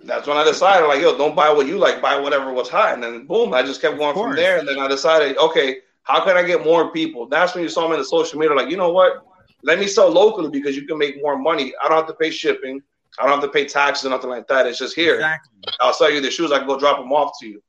[0.03, 2.93] That's when I decided, like, yo, don't buy what you like, buy whatever was hot.
[2.93, 4.59] And then boom, I just kept going from there.
[4.59, 7.27] And then I decided, okay, how can I get more people?
[7.27, 9.25] That's when you saw me in the social media, like, you know what?
[9.63, 11.73] Let me sell locally because you can make more money.
[11.83, 12.81] I don't have to pay shipping.
[13.19, 14.67] I don't have to pay taxes or nothing like that.
[14.67, 15.15] It's just here.
[15.15, 15.51] Exactly.
[15.81, 16.51] I'll sell you the shoes.
[16.51, 17.63] I can go drop them off to you.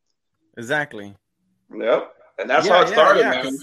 [0.59, 1.17] Exactly.
[1.75, 2.15] Yep.
[2.39, 3.59] And that's yeah, how it started, yeah, man.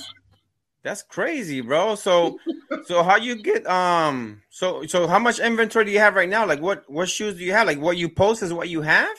[0.86, 1.96] That's crazy, bro.
[1.96, 2.38] So,
[2.86, 4.44] so how you get um?
[4.52, 6.46] So, so how much inventory do you have right now?
[6.46, 7.66] Like, what what shoes do you have?
[7.66, 9.18] Like, what you post is what you have?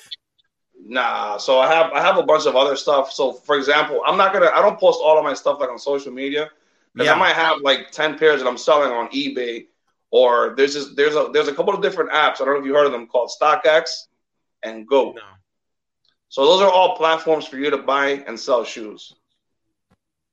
[0.81, 1.39] Nah.
[1.39, 3.11] So I have I have a bunch of other stuff.
[3.11, 5.77] So, for example, I'm not gonna I don't post all of my stuff like on
[5.81, 6.51] social media
[6.95, 7.15] because yeah.
[7.15, 9.67] I might have like ten pairs that I'm selling on eBay,
[10.13, 12.41] or there's just there's a there's a couple of different apps.
[12.41, 14.07] I don't know if you heard of them called StockX
[14.63, 15.17] and GOAT.
[15.17, 15.23] No.
[16.29, 19.17] So those are all platforms for you to buy and sell shoes.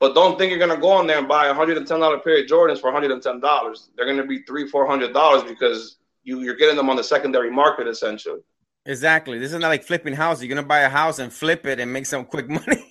[0.03, 2.19] But don't think you're gonna go on there and buy a hundred and ten dollar
[2.19, 3.87] pair of Jordans for hundred and ten dollars.
[3.95, 7.49] They're gonna be three, four hundred dollars because you you're getting them on the secondary
[7.49, 8.41] market essentially.
[8.85, 9.39] Exactly.
[9.39, 10.43] This is not like flipping houses.
[10.43, 12.85] You're gonna buy a house and flip it and make some quick money.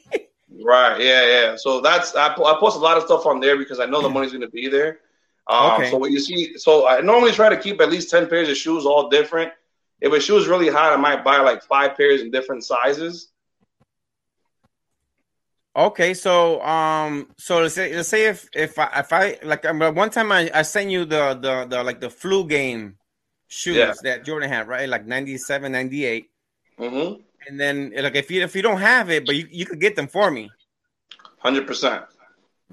[0.64, 0.98] right.
[1.02, 1.26] Yeah.
[1.26, 1.56] Yeah.
[1.56, 4.08] So that's I, I post a lot of stuff on there because I know the
[4.08, 5.00] money's gonna be there.
[5.48, 5.90] Um, okay.
[5.90, 8.56] So what you see, so I normally try to keep at least ten pairs of
[8.56, 9.52] shoes, all different.
[10.00, 13.31] If a shoe is really hot, I might buy like five pairs in different sizes.
[15.74, 19.78] Okay, so um, so let's say let's say if if I if I like um,
[19.94, 22.96] one time I, I sent you the the the like the flu game
[23.48, 23.94] shoes yeah.
[24.02, 24.86] that Jordan had right?
[24.86, 26.30] Like 97 98
[26.78, 27.20] mm-hmm.
[27.48, 29.96] and then like if you if you don't have it but you, you could get
[29.96, 30.50] them for me.
[31.40, 32.04] 100 percent.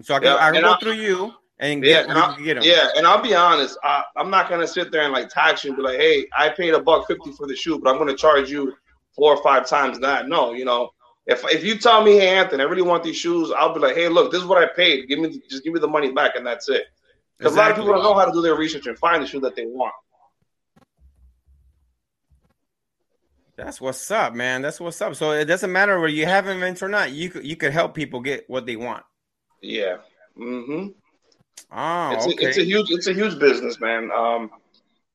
[0.02, 2.54] So I can, yeah, I can go I'll, through you and yeah, get, and get
[2.56, 5.64] them yeah and I'll be honest I, I'm not gonna sit there and like tax
[5.64, 7.98] you and be like hey I paid a buck 50 for the shoe but I'm
[7.98, 8.74] gonna charge you
[9.16, 10.28] four or five times that.
[10.28, 10.92] No you know
[11.30, 13.96] if if you tell me, hey Anthony, I really want these shoes, I'll be like,
[13.96, 15.08] hey, look, this is what I paid.
[15.08, 16.86] Give me just give me the money back, and that's it.
[17.38, 17.54] Because exactly.
[17.54, 19.40] a lot of people don't know how to do their research and find the shoe
[19.42, 19.94] that they want.
[23.56, 24.62] That's what's up, man.
[24.62, 25.16] That's what's up.
[25.16, 27.12] So it doesn't matter whether you have events or not.
[27.12, 29.04] You could you could help people get what they want.
[29.62, 29.98] Yeah.
[30.38, 30.88] Mm-hmm.
[31.72, 32.46] Oh, it's okay.
[32.46, 34.10] a, it's a huge it's a huge business, man.
[34.12, 34.50] Um,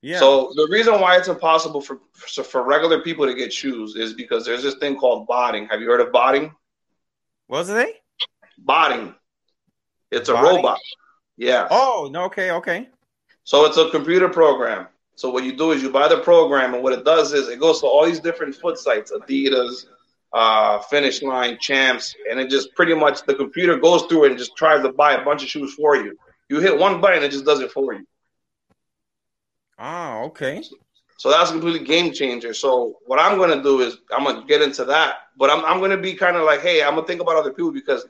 [0.05, 0.19] yeah.
[0.19, 4.45] So the reason why it's impossible for for regular people to get shoes is because
[4.45, 5.67] there's this thing called botting.
[5.69, 6.55] Have you heard of botting?
[7.47, 8.03] What's it?
[8.59, 9.15] Botting.
[10.11, 10.57] It's a botting?
[10.57, 10.79] robot.
[11.39, 11.69] Yeah.
[11.71, 12.89] Oh, no, okay, okay.
[13.45, 14.89] So it's a computer program.
[15.15, 17.59] So what you do is you buy the program, and what it does is it
[17.59, 19.87] goes to all these different foot sites, Adidas,
[20.35, 24.39] uh, Finish Line, Champs, and it just pretty much the computer goes through it and
[24.39, 26.19] just tries to buy a bunch of shoes for you.
[26.51, 28.05] You hit one button, it just does it for you.
[29.79, 30.63] Ah, okay.
[31.17, 32.55] So that's a completely game changer.
[32.55, 35.97] So what I'm gonna do is I'm gonna get into that, but I'm I'm gonna
[35.97, 38.07] be kind of like, hey, I'm gonna think about other people because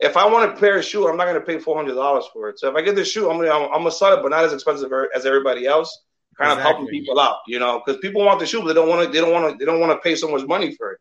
[0.00, 2.48] if I want a pair of shoe, I'm not gonna pay four hundred dollars for
[2.48, 2.58] it.
[2.58, 4.44] So if I get this shoe, I'm gonna I'm, I'm, gonna sell it, but not
[4.44, 6.02] as expensive as everybody else.
[6.36, 6.70] Kind exactly.
[6.70, 9.06] of helping people out, you know, because people want the shoe, but they don't want
[9.06, 9.12] to.
[9.12, 9.58] They don't want to.
[9.58, 10.98] They don't want to pay so much money for it.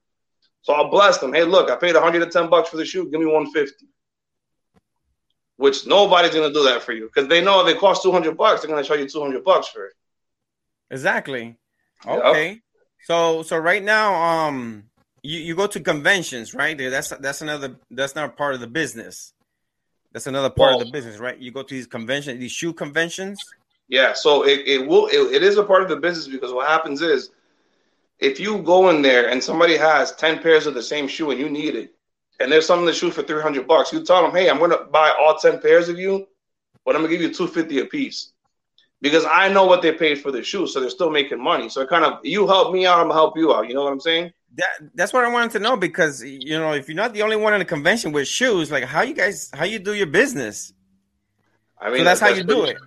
[0.62, 1.34] So I'll bless them.
[1.34, 3.10] Hey, look, I paid 110 bucks for the shoe.
[3.10, 3.86] Give me 150.
[5.58, 8.62] Which nobody's gonna do that for you because they know if it costs 200 bucks,
[8.62, 9.94] they're gonna charge you 200 bucks for it.
[10.92, 11.58] Exactly.
[12.06, 12.50] Okay.
[12.50, 12.60] Yep.
[13.06, 14.86] So so right now, um,
[15.22, 16.78] you, you go to conventions, right?
[16.78, 19.34] That's that's another that's not part of the business.
[20.12, 21.38] That's another part well, of the business, right?
[21.38, 23.40] You go to these conventions, these shoe conventions.
[23.88, 26.68] Yeah, so it, it will it, it is a part of the business because what
[26.68, 27.32] happens is
[28.20, 31.40] if you go in there and somebody has 10 pairs of the same shoe and
[31.40, 31.94] you need it,
[32.40, 34.86] and there's something to shoe for 300 bucks, you tell them, hey, I'm going to
[34.92, 36.28] buy all 10 pairs of you,
[36.86, 38.32] but I'm going to give you 250 a piece
[39.02, 41.70] because I know what they paid for the shoes, so they're still making money.
[41.70, 43.68] So it kind of, you help me out, I'm to help you out.
[43.68, 44.32] You know what I'm saying?
[44.56, 47.36] That, that's what I wanted to know because you know if you're not the only
[47.36, 50.72] one in the convention with shoes, like how you guys how you do your business.
[51.78, 52.78] I mean, so that's, that's how you do it.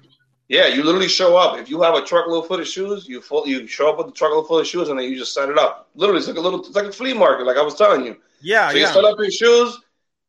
[0.49, 1.59] Yeah, you literally show up.
[1.59, 4.13] If you have a truckload full of shoes, you full, you show up with a
[4.13, 5.91] truckload full of shoes, and then you just set it up.
[5.95, 8.17] Literally, it's like a little, it's like a flea market, like I was telling you.
[8.41, 8.87] Yeah, so yeah.
[8.87, 9.79] you set up your shoes.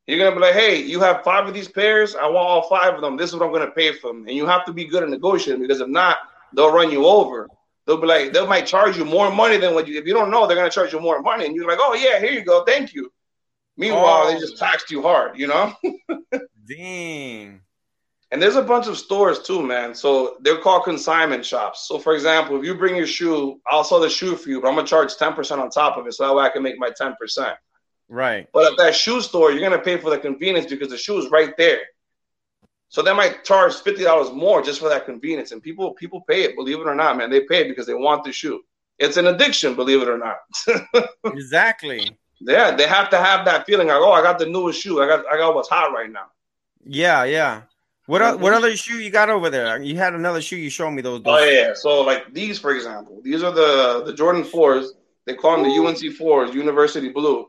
[0.09, 2.15] You're gonna be like, hey, you have five of these pairs.
[2.15, 3.15] I want all five of them.
[3.15, 4.27] This is what I'm gonna pay for them.
[4.27, 6.17] And you have to be good at negotiating because if not,
[6.55, 7.47] they'll run you over.
[7.85, 9.99] They'll be like, they might charge you more money than what you.
[9.99, 12.19] If you don't know, they're gonna charge you more money, and you're like, oh yeah,
[12.19, 13.11] here you go, thank you.
[13.77, 14.33] Meanwhile, oh.
[14.33, 14.65] they just oh.
[14.65, 15.73] taxed you hard, you know.
[16.67, 17.61] Dang.
[18.31, 19.93] And there's a bunch of stores too, man.
[19.93, 21.87] So they're called consignment shops.
[21.87, 24.69] So for example, if you bring your shoe, I'll sell the shoe for you, but
[24.69, 26.13] I'm gonna charge 10% on top of it.
[26.13, 27.55] So that way I can make my 10%.
[28.09, 28.49] Right.
[28.51, 31.29] But at that shoe store, you're gonna pay for the convenience because the shoe is
[31.29, 31.81] right there.
[32.89, 35.51] So they might charge fifty dollars more just for that convenience.
[35.51, 37.29] And people people pay it, believe it or not, man.
[37.29, 38.61] They pay it because they want the shoe.
[38.97, 41.07] It's an addiction, believe it or not.
[41.25, 42.17] exactly.
[42.41, 45.01] Yeah, they have to have that feeling like, oh, I got the newest shoe.
[45.01, 46.31] I got I got what's hot right now.
[46.83, 47.61] Yeah, yeah.
[48.07, 48.41] What mm-hmm.
[48.41, 49.79] what other shoe you got over there?
[49.81, 51.21] You had another shoe you showed me those.
[51.21, 51.39] those.
[51.39, 54.93] Oh yeah, so like these for example, these are the the Jordan fours.
[55.25, 57.45] They call them the UNC fours, University Blue.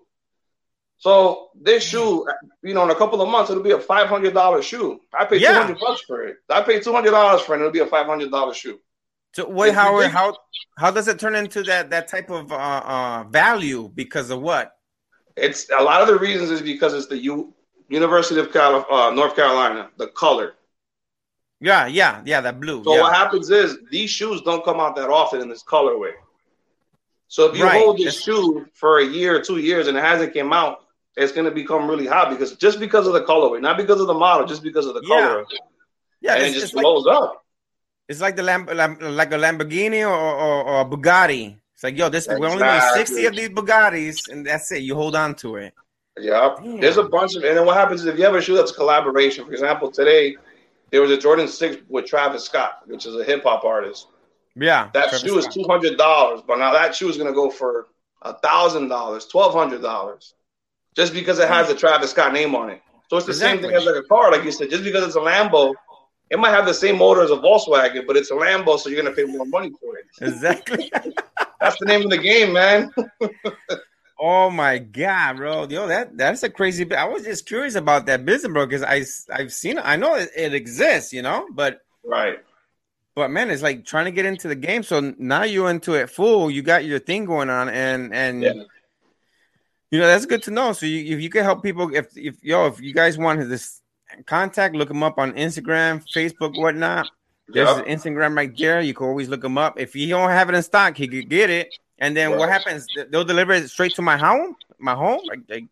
[1.01, 2.27] So this shoe,
[2.63, 5.01] you know, in a couple of months, it'll be a five hundred dollar shoe.
[5.19, 5.55] I paid yeah.
[5.55, 6.37] two hundred bucks for it.
[6.51, 7.57] I paid two hundred dollars for it.
[7.57, 8.79] And it'll be a five hundred dollar shoe.
[9.33, 10.37] So wait, how how
[10.77, 14.77] how does it turn into that that type of uh, uh, value because of what?
[15.37, 17.55] It's a lot of the reasons is because it's the U
[17.89, 20.55] University of Calif- uh, North Carolina, the color.
[21.61, 22.85] Yeah, yeah, yeah, that blue.
[22.85, 23.01] So yeah.
[23.03, 26.13] what happens is these shoes don't come out that often in this colorway.
[27.29, 27.81] So if you right.
[27.81, 28.25] hold this That's...
[28.25, 30.81] shoe for a year or two years and it hasn't came out,
[31.17, 34.07] it's going to become really hot because just because of the colorway, not because of
[34.07, 35.45] the model, just because of the color.
[36.21, 37.45] Yeah, and it just blows like, up.
[38.09, 41.57] It's like the Lam- Lam- like a Lamborghini or, or, or, a Bugatti.
[41.75, 42.47] It's like, yo, this exactly.
[42.47, 44.83] we only need sixty of these Bugattis, and that's it.
[44.83, 45.75] You hold on to it.
[46.19, 48.55] Yeah, there's a bunch of, and then what happens is if you have a shoe
[48.55, 50.37] that's collaboration, for example, today
[50.91, 54.09] there was a Jordan Six with Travis Scott, which is a hip hop artist.
[54.57, 55.49] Yeah, that Travis shoe Scott.
[55.49, 57.87] is two hundred dollars, but now that shoe is going to go for
[58.23, 60.35] a thousand dollars, twelve hundred dollars,
[60.95, 62.83] just because it has a Travis Scott name on it.
[63.09, 63.63] So it's the exactly.
[63.63, 64.71] same thing as like a car, like you said.
[64.71, 65.75] Just because it's a Lambo,
[66.31, 69.03] it might have the same motor as a Volkswagen, but it's a Lambo, so you're
[69.03, 70.07] going to pay more money for it.
[70.21, 70.91] Exactly.
[71.61, 72.93] That's the name of the game, man.
[74.23, 75.67] Oh my god, bro!
[75.67, 76.95] Yo, that that's a crazy.
[76.95, 79.03] I was just curious about that business, bro, because I
[79.35, 79.83] I've seen it.
[79.83, 82.37] I know it, it, exists, you know, but right.
[83.15, 84.83] But man, it's like trying to get into the game.
[84.83, 86.51] So now you're into it full.
[86.51, 88.53] You got your thing going on, and and yeah.
[89.91, 90.73] You know that's good to know.
[90.73, 93.83] So you, if you can help people, if if yo, if you guys want this
[94.27, 97.09] contact, look them up on Instagram, Facebook, whatnot.
[97.49, 97.87] There's yep.
[97.87, 98.81] Instagram right there.
[98.81, 99.79] You can always look them up.
[99.79, 102.39] If you don't have it in stock, he could get it and then right.
[102.39, 102.87] what happens?
[103.11, 104.57] They'll deliver it straight to my home.
[104.79, 105.21] My home.
[105.29, 105.67] Like, they...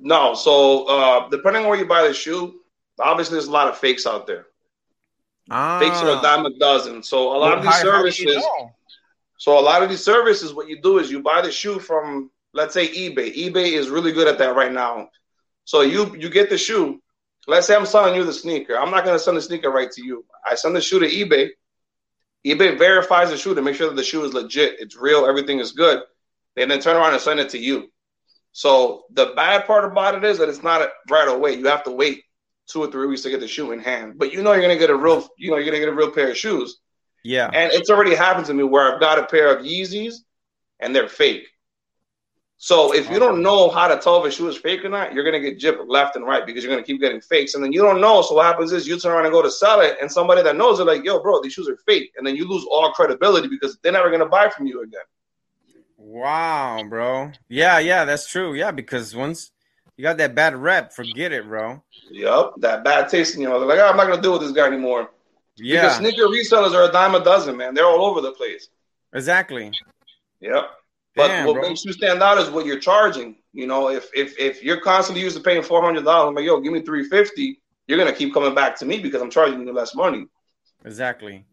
[0.00, 0.34] No.
[0.34, 2.60] So uh, depending on where you buy the shoe,
[2.98, 4.46] obviously there's a lot of fakes out there.
[5.50, 5.78] Ah.
[5.78, 7.02] Fakes are a dime a dozen.
[7.02, 8.24] So a lot well, of these how, services.
[8.24, 8.74] How you know?
[9.36, 12.30] So a lot of these services, what you do is you buy the shoe from,
[12.52, 13.34] let's say eBay.
[13.34, 15.08] eBay is really good at that right now.
[15.64, 17.00] So you you get the shoe.
[17.46, 18.78] Let's say I'm selling you the sneaker.
[18.78, 20.24] I'm not going to send the sneaker right to you.
[20.48, 21.50] I send the shoe to eBay
[22.46, 25.58] eBay verifies the shoe to make sure that the shoe is legit, it's real, everything
[25.58, 26.02] is good.
[26.56, 27.90] They then turn around and send it to you.
[28.52, 31.54] So the bad part about it is that it's not right away.
[31.54, 32.22] You have to wait
[32.66, 34.14] two or three weeks to get the shoe in hand.
[34.16, 36.10] But you know you're gonna get a real, you know, you're gonna get a real
[36.10, 36.78] pair of shoes.
[37.22, 37.50] Yeah.
[37.52, 40.14] And it's already happened to me where I've got a pair of Yeezys
[40.80, 41.46] and they're fake.
[42.62, 45.14] So if you don't know how to tell if a shoe is fake or not,
[45.14, 47.72] you're gonna get gypped left and right because you're gonna keep getting fakes, and then
[47.72, 48.20] you don't know.
[48.20, 50.56] So what happens is you turn around and go to sell it, and somebody that
[50.56, 53.48] knows it like, "Yo, bro, these shoes are fake," and then you lose all credibility
[53.48, 55.00] because they're never gonna buy from you again.
[55.96, 57.32] Wow, bro.
[57.48, 58.52] Yeah, yeah, that's true.
[58.52, 59.52] Yeah, because once
[59.96, 61.82] you got that bad rep, forget it, bro.
[62.10, 63.66] Yep, that bad taste in your mouth.
[63.66, 65.10] Like, oh, I'm not gonna deal with this guy anymore.
[65.56, 67.72] Yeah, because sneaker resellers are a dime a dozen, man.
[67.72, 68.68] They're all over the place.
[69.14, 69.72] Exactly.
[70.40, 70.70] Yep.
[71.16, 71.68] But Damn, what bro.
[71.68, 73.36] makes you stand out is what you're charging.
[73.52, 76.44] You know, if if if you're constantly used to paying four hundred dollars, I'm like,
[76.44, 77.60] yo, give me three fifty.
[77.88, 80.26] You're gonna keep coming back to me because I'm charging you less money.
[80.84, 81.44] Exactly.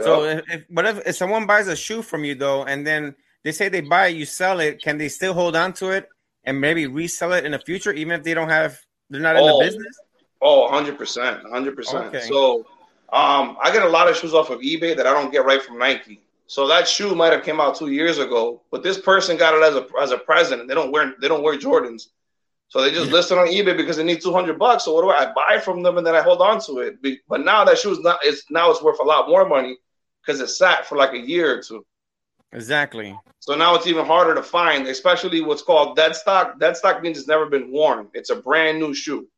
[0.00, 3.14] So if, if but if, if someone buys a shoe from you though, and then
[3.42, 6.08] they say they buy it, you sell it, can they still hold on to it
[6.44, 8.78] and maybe resell it in the future, even if they don't have
[9.08, 9.98] they're not oh, in the business?
[10.42, 12.14] Oh, 100 percent, hundred percent.
[12.24, 12.66] So
[13.10, 15.62] um, I get a lot of shoes off of eBay that I don't get right
[15.62, 16.20] from Nike.
[16.48, 19.62] So that shoe might have came out two years ago, but this person got it
[19.62, 20.66] as a as a present.
[20.66, 22.08] They don't wear they don't wear Jordans,
[22.68, 24.86] so they just list it on eBay because they need two hundred bucks.
[24.86, 26.96] So what do I, I buy from them and then I hold on to it?
[27.28, 29.76] But now that shoe is not it's now it's worth a lot more money
[30.22, 31.84] because it sat for like a year or two.
[32.52, 33.14] Exactly.
[33.40, 36.58] So now it's even harder to find, especially what's called dead stock.
[36.58, 38.08] Dead stock means it's never been worn.
[38.14, 39.28] It's a brand new shoe.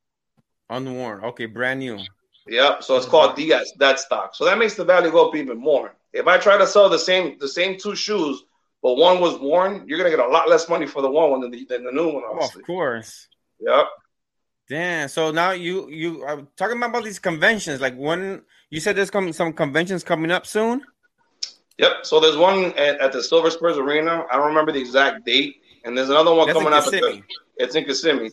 [0.68, 1.24] Unworn.
[1.24, 1.98] Okay, brand new.
[2.46, 2.84] Yep.
[2.84, 3.10] So it's mm-hmm.
[3.10, 4.36] called DS dead stock.
[4.36, 5.96] So that makes the value go up even more.
[6.12, 8.42] If I try to sell the same the same two shoes,
[8.82, 11.50] but one was worn, you're gonna get a lot less money for the one than
[11.50, 12.22] the, than the new one.
[12.28, 12.60] Obviously.
[12.60, 13.28] Oh, of course.
[13.60, 13.86] Yep.
[14.68, 15.08] Damn.
[15.08, 17.80] So now you you are talking about these conventions.
[17.80, 20.82] Like when you said there's come some conventions coming up soon.
[21.78, 22.04] Yep.
[22.04, 24.26] So there's one at, at, the Silver Spurs Arena.
[24.30, 25.56] I don't remember the exact date.
[25.84, 27.22] And there's another one That's coming up at the.
[27.56, 28.30] It's in Kissimmee.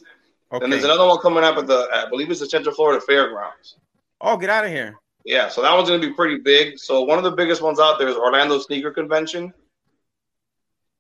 [0.52, 0.64] Okay.
[0.64, 1.88] And there's another one coming up at the.
[1.94, 3.78] I believe it's the Central Florida Fairgrounds.
[4.20, 4.96] Oh, get out of here!
[5.28, 6.80] Yeah, so that one's going to be pretty big.
[6.80, 9.54] So one of the biggest ones out there is Orlando Sneaker Convention,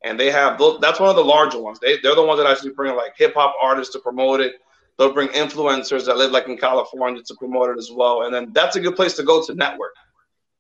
[0.04, 1.80] and they have those, that's one of the larger ones.
[1.80, 4.56] They they're the ones that actually bring like hip hop artists to promote it.
[4.98, 8.52] They'll bring influencers that live like in California to promote it as well, and then
[8.52, 9.94] that's a good place to go to network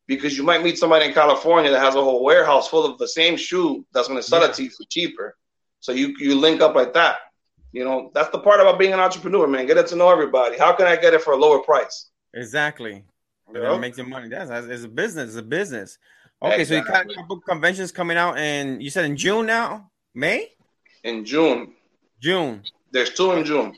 [0.08, 3.08] because you might meet somebody in California that has a whole warehouse full of the
[3.08, 4.47] same shoe that's going to sell yeah.
[4.47, 5.36] it to you for cheaper.
[5.82, 7.17] So you you link up like that.
[7.73, 9.67] You know, that's the part about being an entrepreneur, man.
[9.67, 10.58] Get it to know everybody.
[10.58, 12.10] How can I get it for a lower price?
[12.34, 13.03] Exactly.
[13.53, 13.79] Yep.
[13.79, 14.29] Make your money.
[14.29, 15.29] That's it's a business.
[15.29, 15.97] It's a business.
[16.41, 16.65] Okay, exactly.
[16.65, 20.49] so you got a couple conventions coming out, and you said in June now, May.
[21.03, 21.73] In June.
[22.21, 22.63] June.
[22.91, 23.77] There's two in June.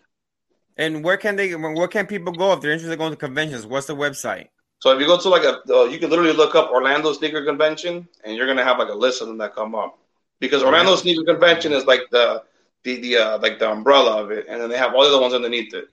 [0.78, 1.54] And where can they?
[1.54, 3.66] Where can people go if they're interested in going to conventions?
[3.66, 4.48] What's the website?
[4.80, 7.44] So if you go to like a, uh, you can literally look up Orlando Sneaker
[7.44, 10.00] Convention, and you're gonna have like a list of them that come up,
[10.40, 12.44] because Orlando Sneaker Convention is like the
[12.84, 15.22] the the uh, like the umbrella of it, and then they have all the other
[15.22, 15.90] ones underneath it.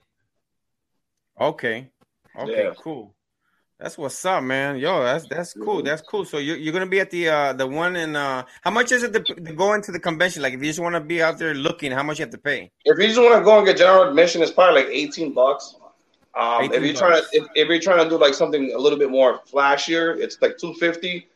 [1.39, 1.89] Okay.
[2.39, 2.63] Okay.
[2.63, 2.73] Yeah.
[2.77, 3.13] Cool.
[3.79, 4.79] That's what's up, man.
[4.79, 5.83] Yo, that's that's cool.
[5.83, 6.25] That's cool.
[6.25, 9.03] So you're, you're gonna be at the uh the one in uh how much is
[9.03, 10.41] it to, to go into the convention?
[10.41, 12.39] Like if you just want to be out there looking, how much you have to
[12.39, 12.71] pay?
[12.85, 15.75] If you just want to go and get general admission, it's probably like eighteen bucks.
[16.33, 16.99] Um, 18 if you're bucks.
[16.99, 20.17] trying to if, if, you're trying to do like something a little bit more flashier,
[20.17, 21.27] it's like two fifty.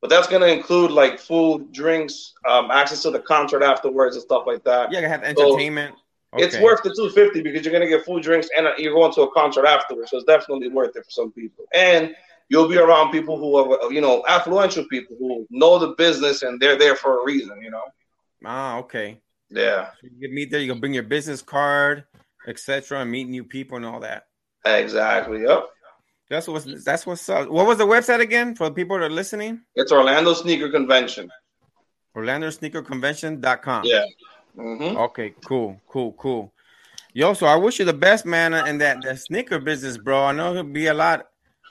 [0.00, 4.44] But that's gonna include like food, drinks, um, access to the concert afterwards and stuff
[4.46, 4.90] like that.
[4.90, 5.94] Yeah, gonna have entertainment.
[5.96, 5.99] So,
[6.32, 6.44] Okay.
[6.44, 9.32] It's worth the 250 because you're gonna get food, drinks, and you're going to a
[9.32, 10.10] concert afterwards.
[10.10, 11.64] So it's definitely worth it for some people.
[11.74, 12.14] And
[12.48, 16.60] you'll be around people who are, you know, affluential people who know the business and
[16.60, 17.60] they're there for a reason.
[17.60, 17.82] You know.
[18.44, 19.20] Ah, okay.
[19.50, 19.90] Yeah.
[20.00, 20.60] So you can meet there.
[20.60, 22.04] You can bring your business card,
[22.46, 24.28] etc., and meet new people and all that.
[24.64, 25.42] Exactly.
[25.42, 25.68] Yep.
[26.28, 27.48] That's what's that's what's up.
[27.48, 29.62] What was the website again for the people that are listening?
[29.74, 31.28] It's Orlando Sneaker Convention.
[32.14, 33.84] Orlando Sneaker Convention.com.
[33.84, 34.04] Yeah.
[34.56, 34.96] Mm-hmm.
[34.96, 36.52] Okay, cool, cool, cool.
[37.12, 40.24] Yo, so I wish you the best, man, in that, that sneaker business, bro.
[40.24, 41.26] I know it'll be a lot,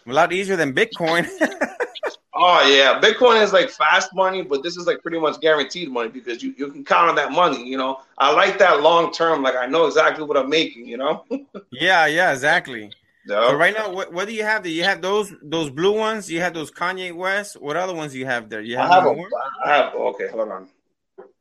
[0.05, 1.27] a lot easier than Bitcoin.
[2.33, 6.09] oh yeah, Bitcoin is like fast money, but this is like pretty much guaranteed money
[6.09, 7.65] because you, you can count on that money.
[7.65, 9.41] You know, I like that long term.
[9.41, 10.87] Like I know exactly what I'm making.
[10.87, 11.25] You know.
[11.71, 12.91] yeah, yeah, exactly.
[13.27, 14.63] So right now, what, what do you have?
[14.63, 16.31] Do you have those those blue ones?
[16.31, 17.61] You have those Kanye West.
[17.61, 18.61] What other ones do you have there?
[18.61, 19.23] You have, I have, a,
[19.65, 20.67] I have okay, hold on.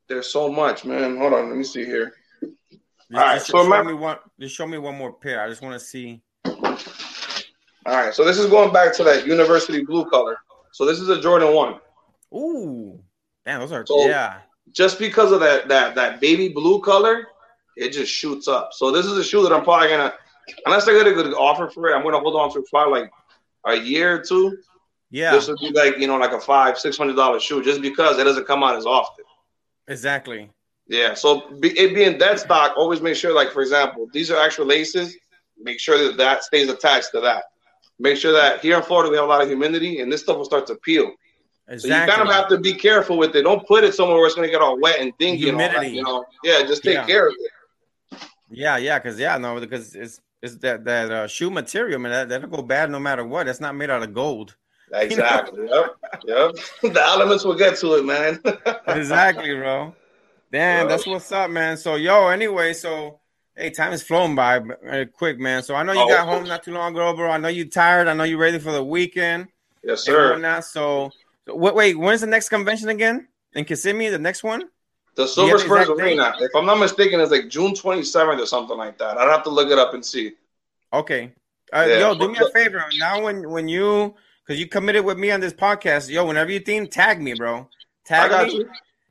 [0.09, 1.17] There's so much, man.
[1.17, 2.13] Hold on, let me see here.
[2.41, 2.51] Just,
[3.13, 4.17] All right, so show my, me one.
[4.39, 5.41] Just show me one more pair.
[5.41, 6.19] I just want to see.
[6.45, 6.55] All
[7.85, 10.37] right, so this is going back to that university blue color.
[10.71, 11.75] So this is a Jordan one.
[12.33, 12.99] Ooh,
[13.45, 14.39] damn, those are so yeah.
[14.71, 17.27] Just because of that that that baby blue color,
[17.77, 18.71] it just shoots up.
[18.73, 20.13] So this is a shoe that I'm probably gonna,
[20.65, 23.11] unless I get a good offer for it, I'm gonna hold on to for like
[23.65, 24.57] a year or two.
[25.11, 27.81] Yeah, this would be like you know like a five six hundred dollar shoe, just
[27.81, 29.25] because it doesn't come out as often.
[29.89, 30.49] Exactly.
[30.87, 31.13] Yeah.
[31.13, 34.65] So be, it being dead stock, always make sure, like for example, these are actual
[34.65, 35.17] laces.
[35.61, 37.43] Make sure that that stays attached to that.
[37.99, 40.37] Make sure that here in Florida we have a lot of humidity, and this stuff
[40.37, 41.11] will start to peel.
[41.67, 41.89] Exactly.
[41.89, 43.43] So you kind of have to be careful with it.
[43.43, 45.43] Don't put it somewhere where it's going to get all wet and dingy.
[45.43, 45.97] Humidity.
[45.99, 46.59] And all that, you know.
[46.61, 46.65] Yeah.
[46.65, 47.05] Just take yeah.
[47.05, 48.19] care of it.
[48.49, 48.77] Yeah.
[48.77, 48.99] Yeah.
[48.99, 52.11] Because yeah, no, because it's it's that that uh, shoe material, man.
[52.11, 53.47] That, that'll go bad no matter what.
[53.47, 54.55] It's not made out of gold.
[54.93, 55.67] Exactly.
[55.69, 55.95] yep.
[56.25, 56.55] Yep.
[56.93, 58.41] the elements will get to it, man.
[58.87, 59.93] exactly, bro.
[60.51, 61.77] Damn, that's what's up, man.
[61.77, 63.19] So, yo, anyway, so
[63.55, 64.59] hey, time is flown by
[65.13, 65.61] quick, man.
[65.61, 66.07] So I know you oh.
[66.07, 67.29] got home not too long ago, bro.
[67.29, 68.07] I know you're tired.
[68.07, 69.47] I know you're ready for the weekend.
[69.83, 70.39] Yes, sir.
[70.61, 71.11] So,
[71.45, 73.27] so wait, wait, when's the next convention again?
[73.53, 74.63] In Kissimmee, the next one?
[75.15, 76.33] The Silver Spurs Arena.
[76.39, 79.17] If I'm not mistaken, it's like June 27th or something like that.
[79.17, 80.33] I'd have to look it up and see.
[80.93, 81.33] Okay.
[81.73, 81.99] Uh, yeah.
[81.99, 82.83] Yo, do me a favor.
[82.99, 84.15] Now, when when you
[84.49, 86.09] because you committed with me on this podcast.
[86.09, 87.69] Yo, whenever you think, tag me, bro.
[88.03, 88.55] Tag me.
[88.55, 88.69] You.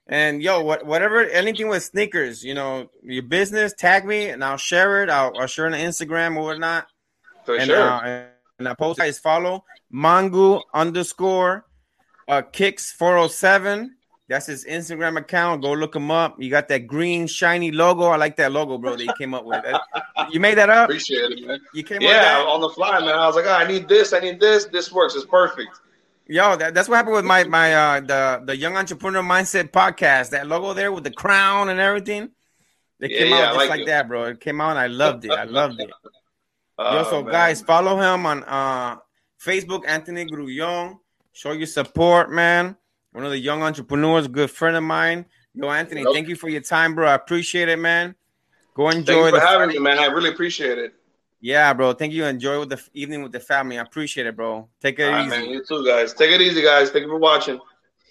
[0.08, 4.56] And yo, what, whatever, anything with sneakers, you know, your business, tag me and I'll
[4.56, 5.08] share it.
[5.08, 6.88] I'll, I'll share it on Instagram or whatnot.
[7.44, 7.80] For and, sure.
[7.80, 8.24] Uh,
[8.58, 9.64] and I post guys follow
[9.94, 11.66] Mangu underscore
[12.26, 13.94] uh, kicks 407.
[14.28, 15.62] That's his Instagram account.
[15.62, 16.40] Go look him up.
[16.40, 18.04] You got that green shiny logo.
[18.04, 18.94] I like that logo, bro.
[18.94, 19.64] That you came up with.
[20.30, 20.90] You made that up.
[20.90, 21.58] Appreciate it, man.
[21.72, 23.08] You came up yeah on the fly, man.
[23.10, 24.12] I was like, oh, I need this.
[24.12, 24.66] I need this.
[24.66, 25.14] This works.
[25.14, 25.70] It's perfect.
[26.26, 30.28] Yo, that, that's what happened with my my uh the the young entrepreneur mindset podcast.
[30.30, 32.30] That logo there with the crown and everything.
[33.00, 34.24] It Yeah, came out just like like that, bro.
[34.24, 35.30] It came out and I loved it.
[35.30, 35.88] I loved it.
[36.78, 37.32] Yo, Oh, so man.
[37.32, 38.96] guys, follow him on uh
[39.42, 40.98] Facebook, Anthony Grullon.
[41.32, 42.76] Show your support, man.
[43.18, 45.26] One of the young entrepreneurs, good friend of mine.
[45.52, 47.08] Yo, Anthony, thank you for your time, bro.
[47.08, 48.14] I appreciate it, man.
[48.74, 49.98] Go Thank enjoy you for the having me, man.
[49.98, 50.94] I really appreciate it.
[51.40, 51.94] Yeah, bro.
[51.94, 52.26] Thank you.
[52.26, 53.76] Enjoy with the f- evening with the family.
[53.76, 54.68] I appreciate it, bro.
[54.80, 55.30] Take it All easy.
[55.30, 55.46] man.
[55.46, 56.14] You too, guys.
[56.14, 56.90] Take it easy, guys.
[56.90, 57.58] Thank you for watching.
[57.58, 57.64] All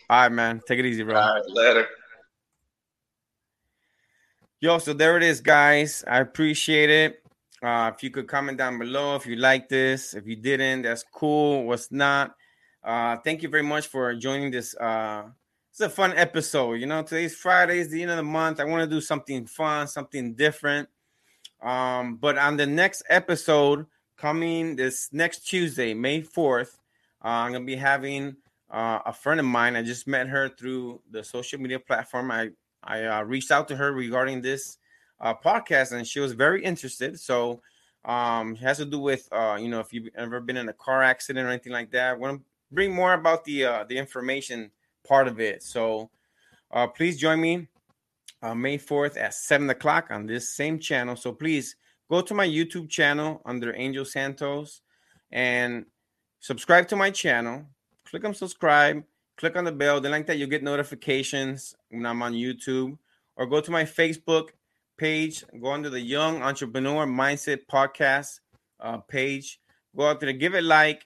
[0.10, 0.60] right, man.
[0.68, 1.16] Take it easy, bro.
[1.16, 1.88] All right, later.
[4.60, 6.04] Yo, so there it is, guys.
[6.06, 7.24] I appreciate it.
[7.64, 10.14] Uh, if you could comment down below if you like this.
[10.14, 11.64] If you didn't, that's cool.
[11.64, 12.36] What's not?
[12.88, 14.74] Uh, thank you very much for joining this.
[14.78, 15.24] Uh,
[15.70, 16.76] it's a fun episode.
[16.76, 18.62] You know, today's Friday, is the end of the month.
[18.62, 20.88] I want to do something fun, something different.
[21.62, 26.78] Um, but on the next episode, coming this next Tuesday, May 4th,
[27.26, 28.38] uh, I'm gonna be having
[28.72, 29.76] uh, a friend of mine.
[29.76, 32.32] I just met her through the social media platform.
[32.32, 32.52] I
[32.84, 34.78] I uh, reached out to her regarding this
[35.20, 37.20] uh, podcast, and she was very interested.
[37.20, 37.62] So
[38.06, 40.74] um, it has to do with uh, you know if you've ever been in a
[40.74, 42.18] car accident or anything like that.
[42.22, 42.40] To
[42.72, 44.72] bring more about the uh, the information
[45.08, 45.64] part of it.
[45.64, 46.10] So
[46.72, 47.68] uh, please join me
[48.42, 51.16] uh, May 4th at 7 o'clock on this same channel.
[51.16, 51.76] So please
[52.10, 54.82] go to my YouTube channel under Angel Santos
[55.32, 55.86] and
[56.40, 57.66] subscribe to my channel.
[58.06, 59.04] Click on subscribe,
[59.38, 60.00] click on the bell.
[60.00, 62.98] Then, like that, you'll get notifications when I'm on YouTube.
[63.36, 64.50] Or go to my Facebook
[64.98, 68.40] page, go under the Young Entrepreneur Mindset Podcast
[68.80, 69.60] uh, page.
[69.96, 71.06] Go out there, give it like,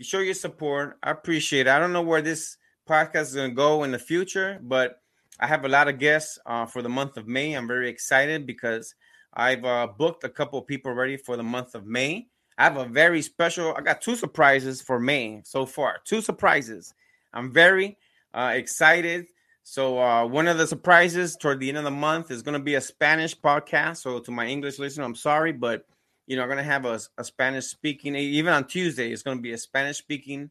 [0.00, 0.98] show your support.
[1.02, 1.68] I appreciate it.
[1.68, 2.56] I don't know where this
[2.88, 5.00] podcast is going to go in the future, but
[5.38, 7.54] I have a lot of guests uh, for the month of May.
[7.54, 8.94] I'm very excited because
[9.32, 12.28] I've uh, booked a couple people already for the month of May.
[12.58, 16.00] I have a very special, I got two surprises for May so far.
[16.04, 16.92] Two surprises.
[17.32, 17.96] I'm very
[18.34, 19.26] uh, excited.
[19.62, 22.64] So, uh, one of the surprises toward the end of the month is going to
[22.64, 23.98] be a Spanish podcast.
[23.98, 25.86] So, to my English listener, I'm sorry, but
[26.30, 29.50] you know, to have a, a Spanish speaking, even on Tuesday, it's going to be
[29.50, 30.50] a Spanish speaking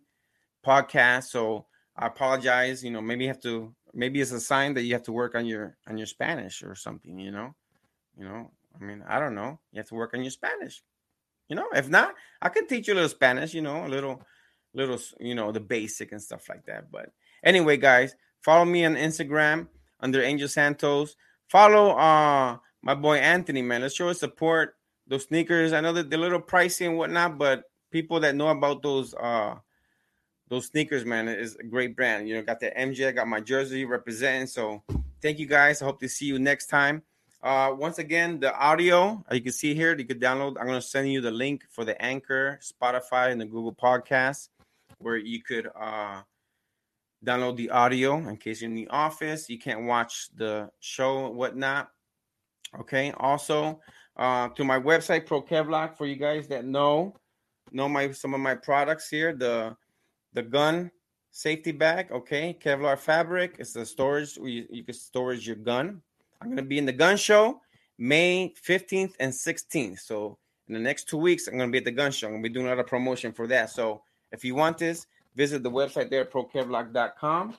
[0.65, 1.29] podcast.
[1.29, 2.83] So, I apologize.
[2.83, 5.35] You know, maybe you have to, maybe it's a sign that you have to work
[5.35, 7.17] on your on your Spanish or something.
[7.17, 7.55] You know,
[8.17, 8.51] you know.
[8.75, 9.57] I mean, I don't know.
[9.71, 10.83] You have to work on your Spanish.
[11.47, 13.53] You know, if not, I can teach you a little Spanish.
[13.53, 14.21] You know, a little,
[14.73, 16.91] little, you know, the basic and stuff like that.
[16.91, 19.69] But anyway, guys, follow me on Instagram
[20.01, 21.15] under Angel Santos.
[21.47, 23.81] Follow uh my boy Anthony, man.
[23.81, 24.75] Let's show his support.
[25.09, 28.49] Those sneakers, I know that they're a little pricey and whatnot, but people that know
[28.49, 29.55] about those uh
[30.49, 32.27] those sneakers, man, is a great brand.
[32.27, 34.47] You know, got the MJ, got my jersey representing.
[34.47, 34.81] So
[35.21, 35.81] thank you guys.
[35.81, 37.03] I hope to see you next time.
[37.41, 40.57] Uh, once again, the audio uh, you can see here, you could download.
[40.59, 44.49] I'm to send you the link for the Anchor, Spotify, and the Google Podcast,
[44.97, 46.21] where you could uh,
[47.25, 49.49] download the audio in case you're in the office.
[49.49, 51.91] You can't watch the show, and whatnot.
[52.81, 53.13] Okay.
[53.17, 53.79] Also,
[54.19, 57.15] uh, to my website, Pro Kevlock, for you guys that know
[57.71, 59.33] know my some of my products here.
[59.33, 59.75] The
[60.33, 60.91] the gun
[61.31, 63.55] safety bag, okay, Kevlar fabric.
[63.59, 66.01] It's the storage where you, you can storage your gun.
[66.41, 67.61] I'm gonna be in the gun show
[67.97, 69.99] May 15th and 16th.
[69.99, 72.27] So in the next two weeks, I'm gonna be at the gun show.
[72.27, 73.69] I'm gonna be doing a lot of promotion for that.
[73.69, 74.01] So
[74.33, 77.57] if you want this, visit the website there, prokevlock.com.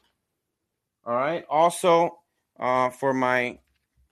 [1.07, 1.45] All right.
[1.49, 2.19] Also,
[2.59, 3.59] uh, for my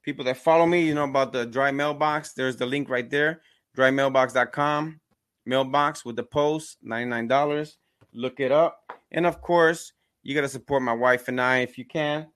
[0.08, 2.32] people that follow me, you know about the dry mailbox.
[2.32, 3.42] There's the link right there,
[3.76, 4.98] drymailbox.com.
[5.44, 7.76] Mailbox with the post, $99
[8.14, 8.90] look it up.
[9.12, 9.92] And of course,
[10.22, 12.26] you got to support my wife and I if you can.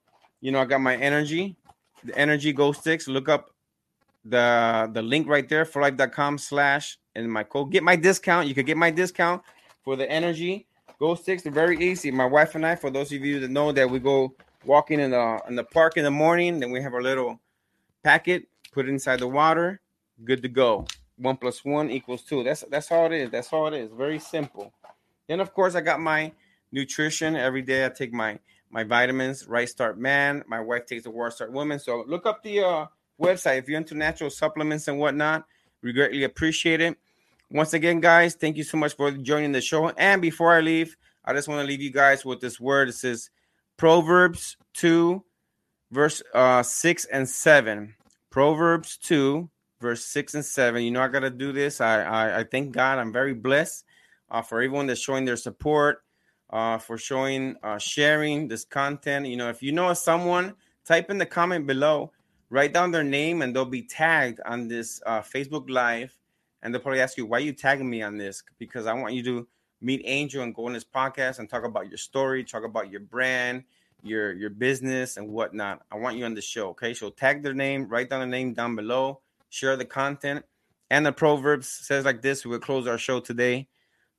[0.42, 1.56] You know, I got my energy,
[2.04, 3.08] the Energy Go Stix.
[3.08, 3.48] Look up
[4.26, 7.72] the the link right there 4life.com slash and my code.
[7.72, 8.48] Get my discount.
[8.48, 9.40] You could get my discount
[9.82, 10.66] for the Energy
[10.98, 11.42] Go Stix.
[11.42, 12.10] They're very easy.
[12.10, 14.34] My wife and I, for those of you that know that we go
[14.66, 17.40] walking in the in the park in the morning, then we have our little
[18.02, 19.80] packet, put it inside the water,
[20.24, 20.86] good to go.
[21.16, 22.42] One plus one equals two.
[22.42, 23.30] That's that's all it is.
[23.30, 23.90] That's all it is.
[23.92, 24.72] Very simple.
[25.28, 26.32] Then of course I got my
[26.72, 27.84] nutrition every day.
[27.84, 28.38] I take my
[28.70, 29.44] my vitamins.
[29.46, 30.42] RiteStart Man.
[30.46, 31.78] My wife takes the War Start Woman.
[31.78, 32.86] So look up the uh,
[33.20, 35.44] website if you're into natural supplements and whatnot.
[35.82, 36.96] We greatly appreciate it.
[37.50, 39.90] Once again, guys, thank you so much for joining the show.
[39.90, 42.88] And before I leave, I just want to leave you guys with this word.
[42.88, 43.28] It says
[43.76, 45.22] Proverbs 2,
[45.92, 47.94] verse uh, 6 and 7.
[48.30, 49.48] Proverbs 2,
[49.80, 50.82] verse 6 and 7.
[50.82, 51.80] You know, I got to do this.
[51.80, 52.98] I, I, I, thank God.
[52.98, 53.84] I'm very blessed
[54.30, 56.02] uh, for everyone that's showing their support,
[56.50, 59.26] uh, for showing, uh, sharing this content.
[59.26, 60.54] You know, if you know someone,
[60.86, 62.10] type in the comment below,
[62.48, 66.16] write down their name, and they'll be tagged on this uh, Facebook Live.
[66.62, 68.42] And they'll probably ask you, why are you tagging me on this?
[68.58, 69.48] Because I want you to
[69.82, 73.00] meet Angel and go on this podcast and talk about your story, talk about your
[73.00, 73.64] brand,
[74.02, 75.82] your your business and whatnot.
[75.90, 76.70] I want you on the show.
[76.70, 80.44] Okay, so tag their name, write down the name down below, share the content.
[80.90, 82.44] And the Proverbs says like this.
[82.44, 83.68] We will close our show today.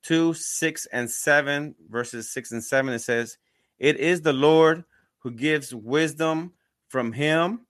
[0.01, 2.93] Two, six, and seven, verses six and seven.
[2.93, 3.37] It says,
[3.79, 4.83] It is the Lord
[5.19, 6.53] who gives wisdom.
[6.87, 7.61] From him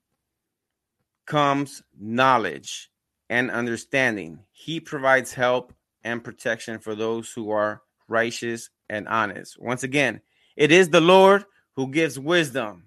[1.26, 2.90] comes knowledge
[3.30, 4.40] and understanding.
[4.52, 9.58] He provides help and protection for those who are righteous and honest.
[9.58, 10.20] Once again,
[10.56, 11.44] it is the Lord
[11.76, 12.84] who gives wisdom.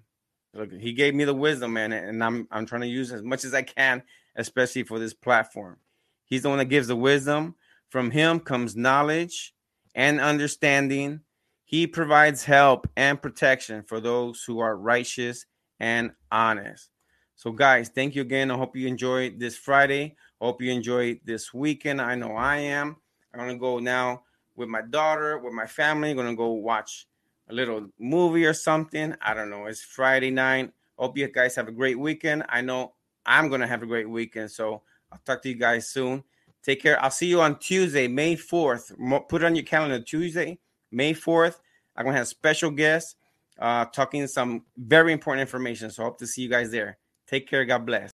[0.54, 3.44] Look, he gave me the wisdom, man, and I'm I'm trying to use as much
[3.44, 4.02] as I can,
[4.36, 5.76] especially for this platform.
[6.24, 7.54] He's the one that gives the wisdom.
[7.90, 9.54] From him comes knowledge
[9.94, 11.20] and understanding.
[11.64, 15.44] He provides help and protection for those who are righteous
[15.80, 16.90] and honest.
[17.36, 18.50] So, guys, thank you again.
[18.50, 20.16] I hope you enjoyed this Friday.
[20.40, 22.00] Hope you enjoyed this weekend.
[22.00, 22.96] I know I am.
[23.32, 24.22] I'm gonna go now
[24.56, 26.10] with my daughter, with my family.
[26.10, 27.06] I'm gonna go watch
[27.48, 29.14] a little movie or something.
[29.20, 29.66] I don't know.
[29.66, 30.72] It's Friday night.
[30.98, 32.44] Hope you guys have a great weekend.
[32.48, 32.94] I know
[33.24, 34.50] I'm going to have a great weekend.
[34.50, 34.82] So
[35.12, 36.24] I'll talk to you guys soon.
[36.62, 37.02] Take care.
[37.02, 38.92] I'll see you on Tuesday, May 4th.
[39.28, 40.58] Put it on your calendar Tuesday,
[40.90, 41.60] May 4th.
[41.96, 43.16] I'm going to have special guests
[43.58, 45.90] uh, talking some very important information.
[45.90, 46.98] So I hope to see you guys there.
[47.26, 47.64] Take care.
[47.64, 48.10] God bless.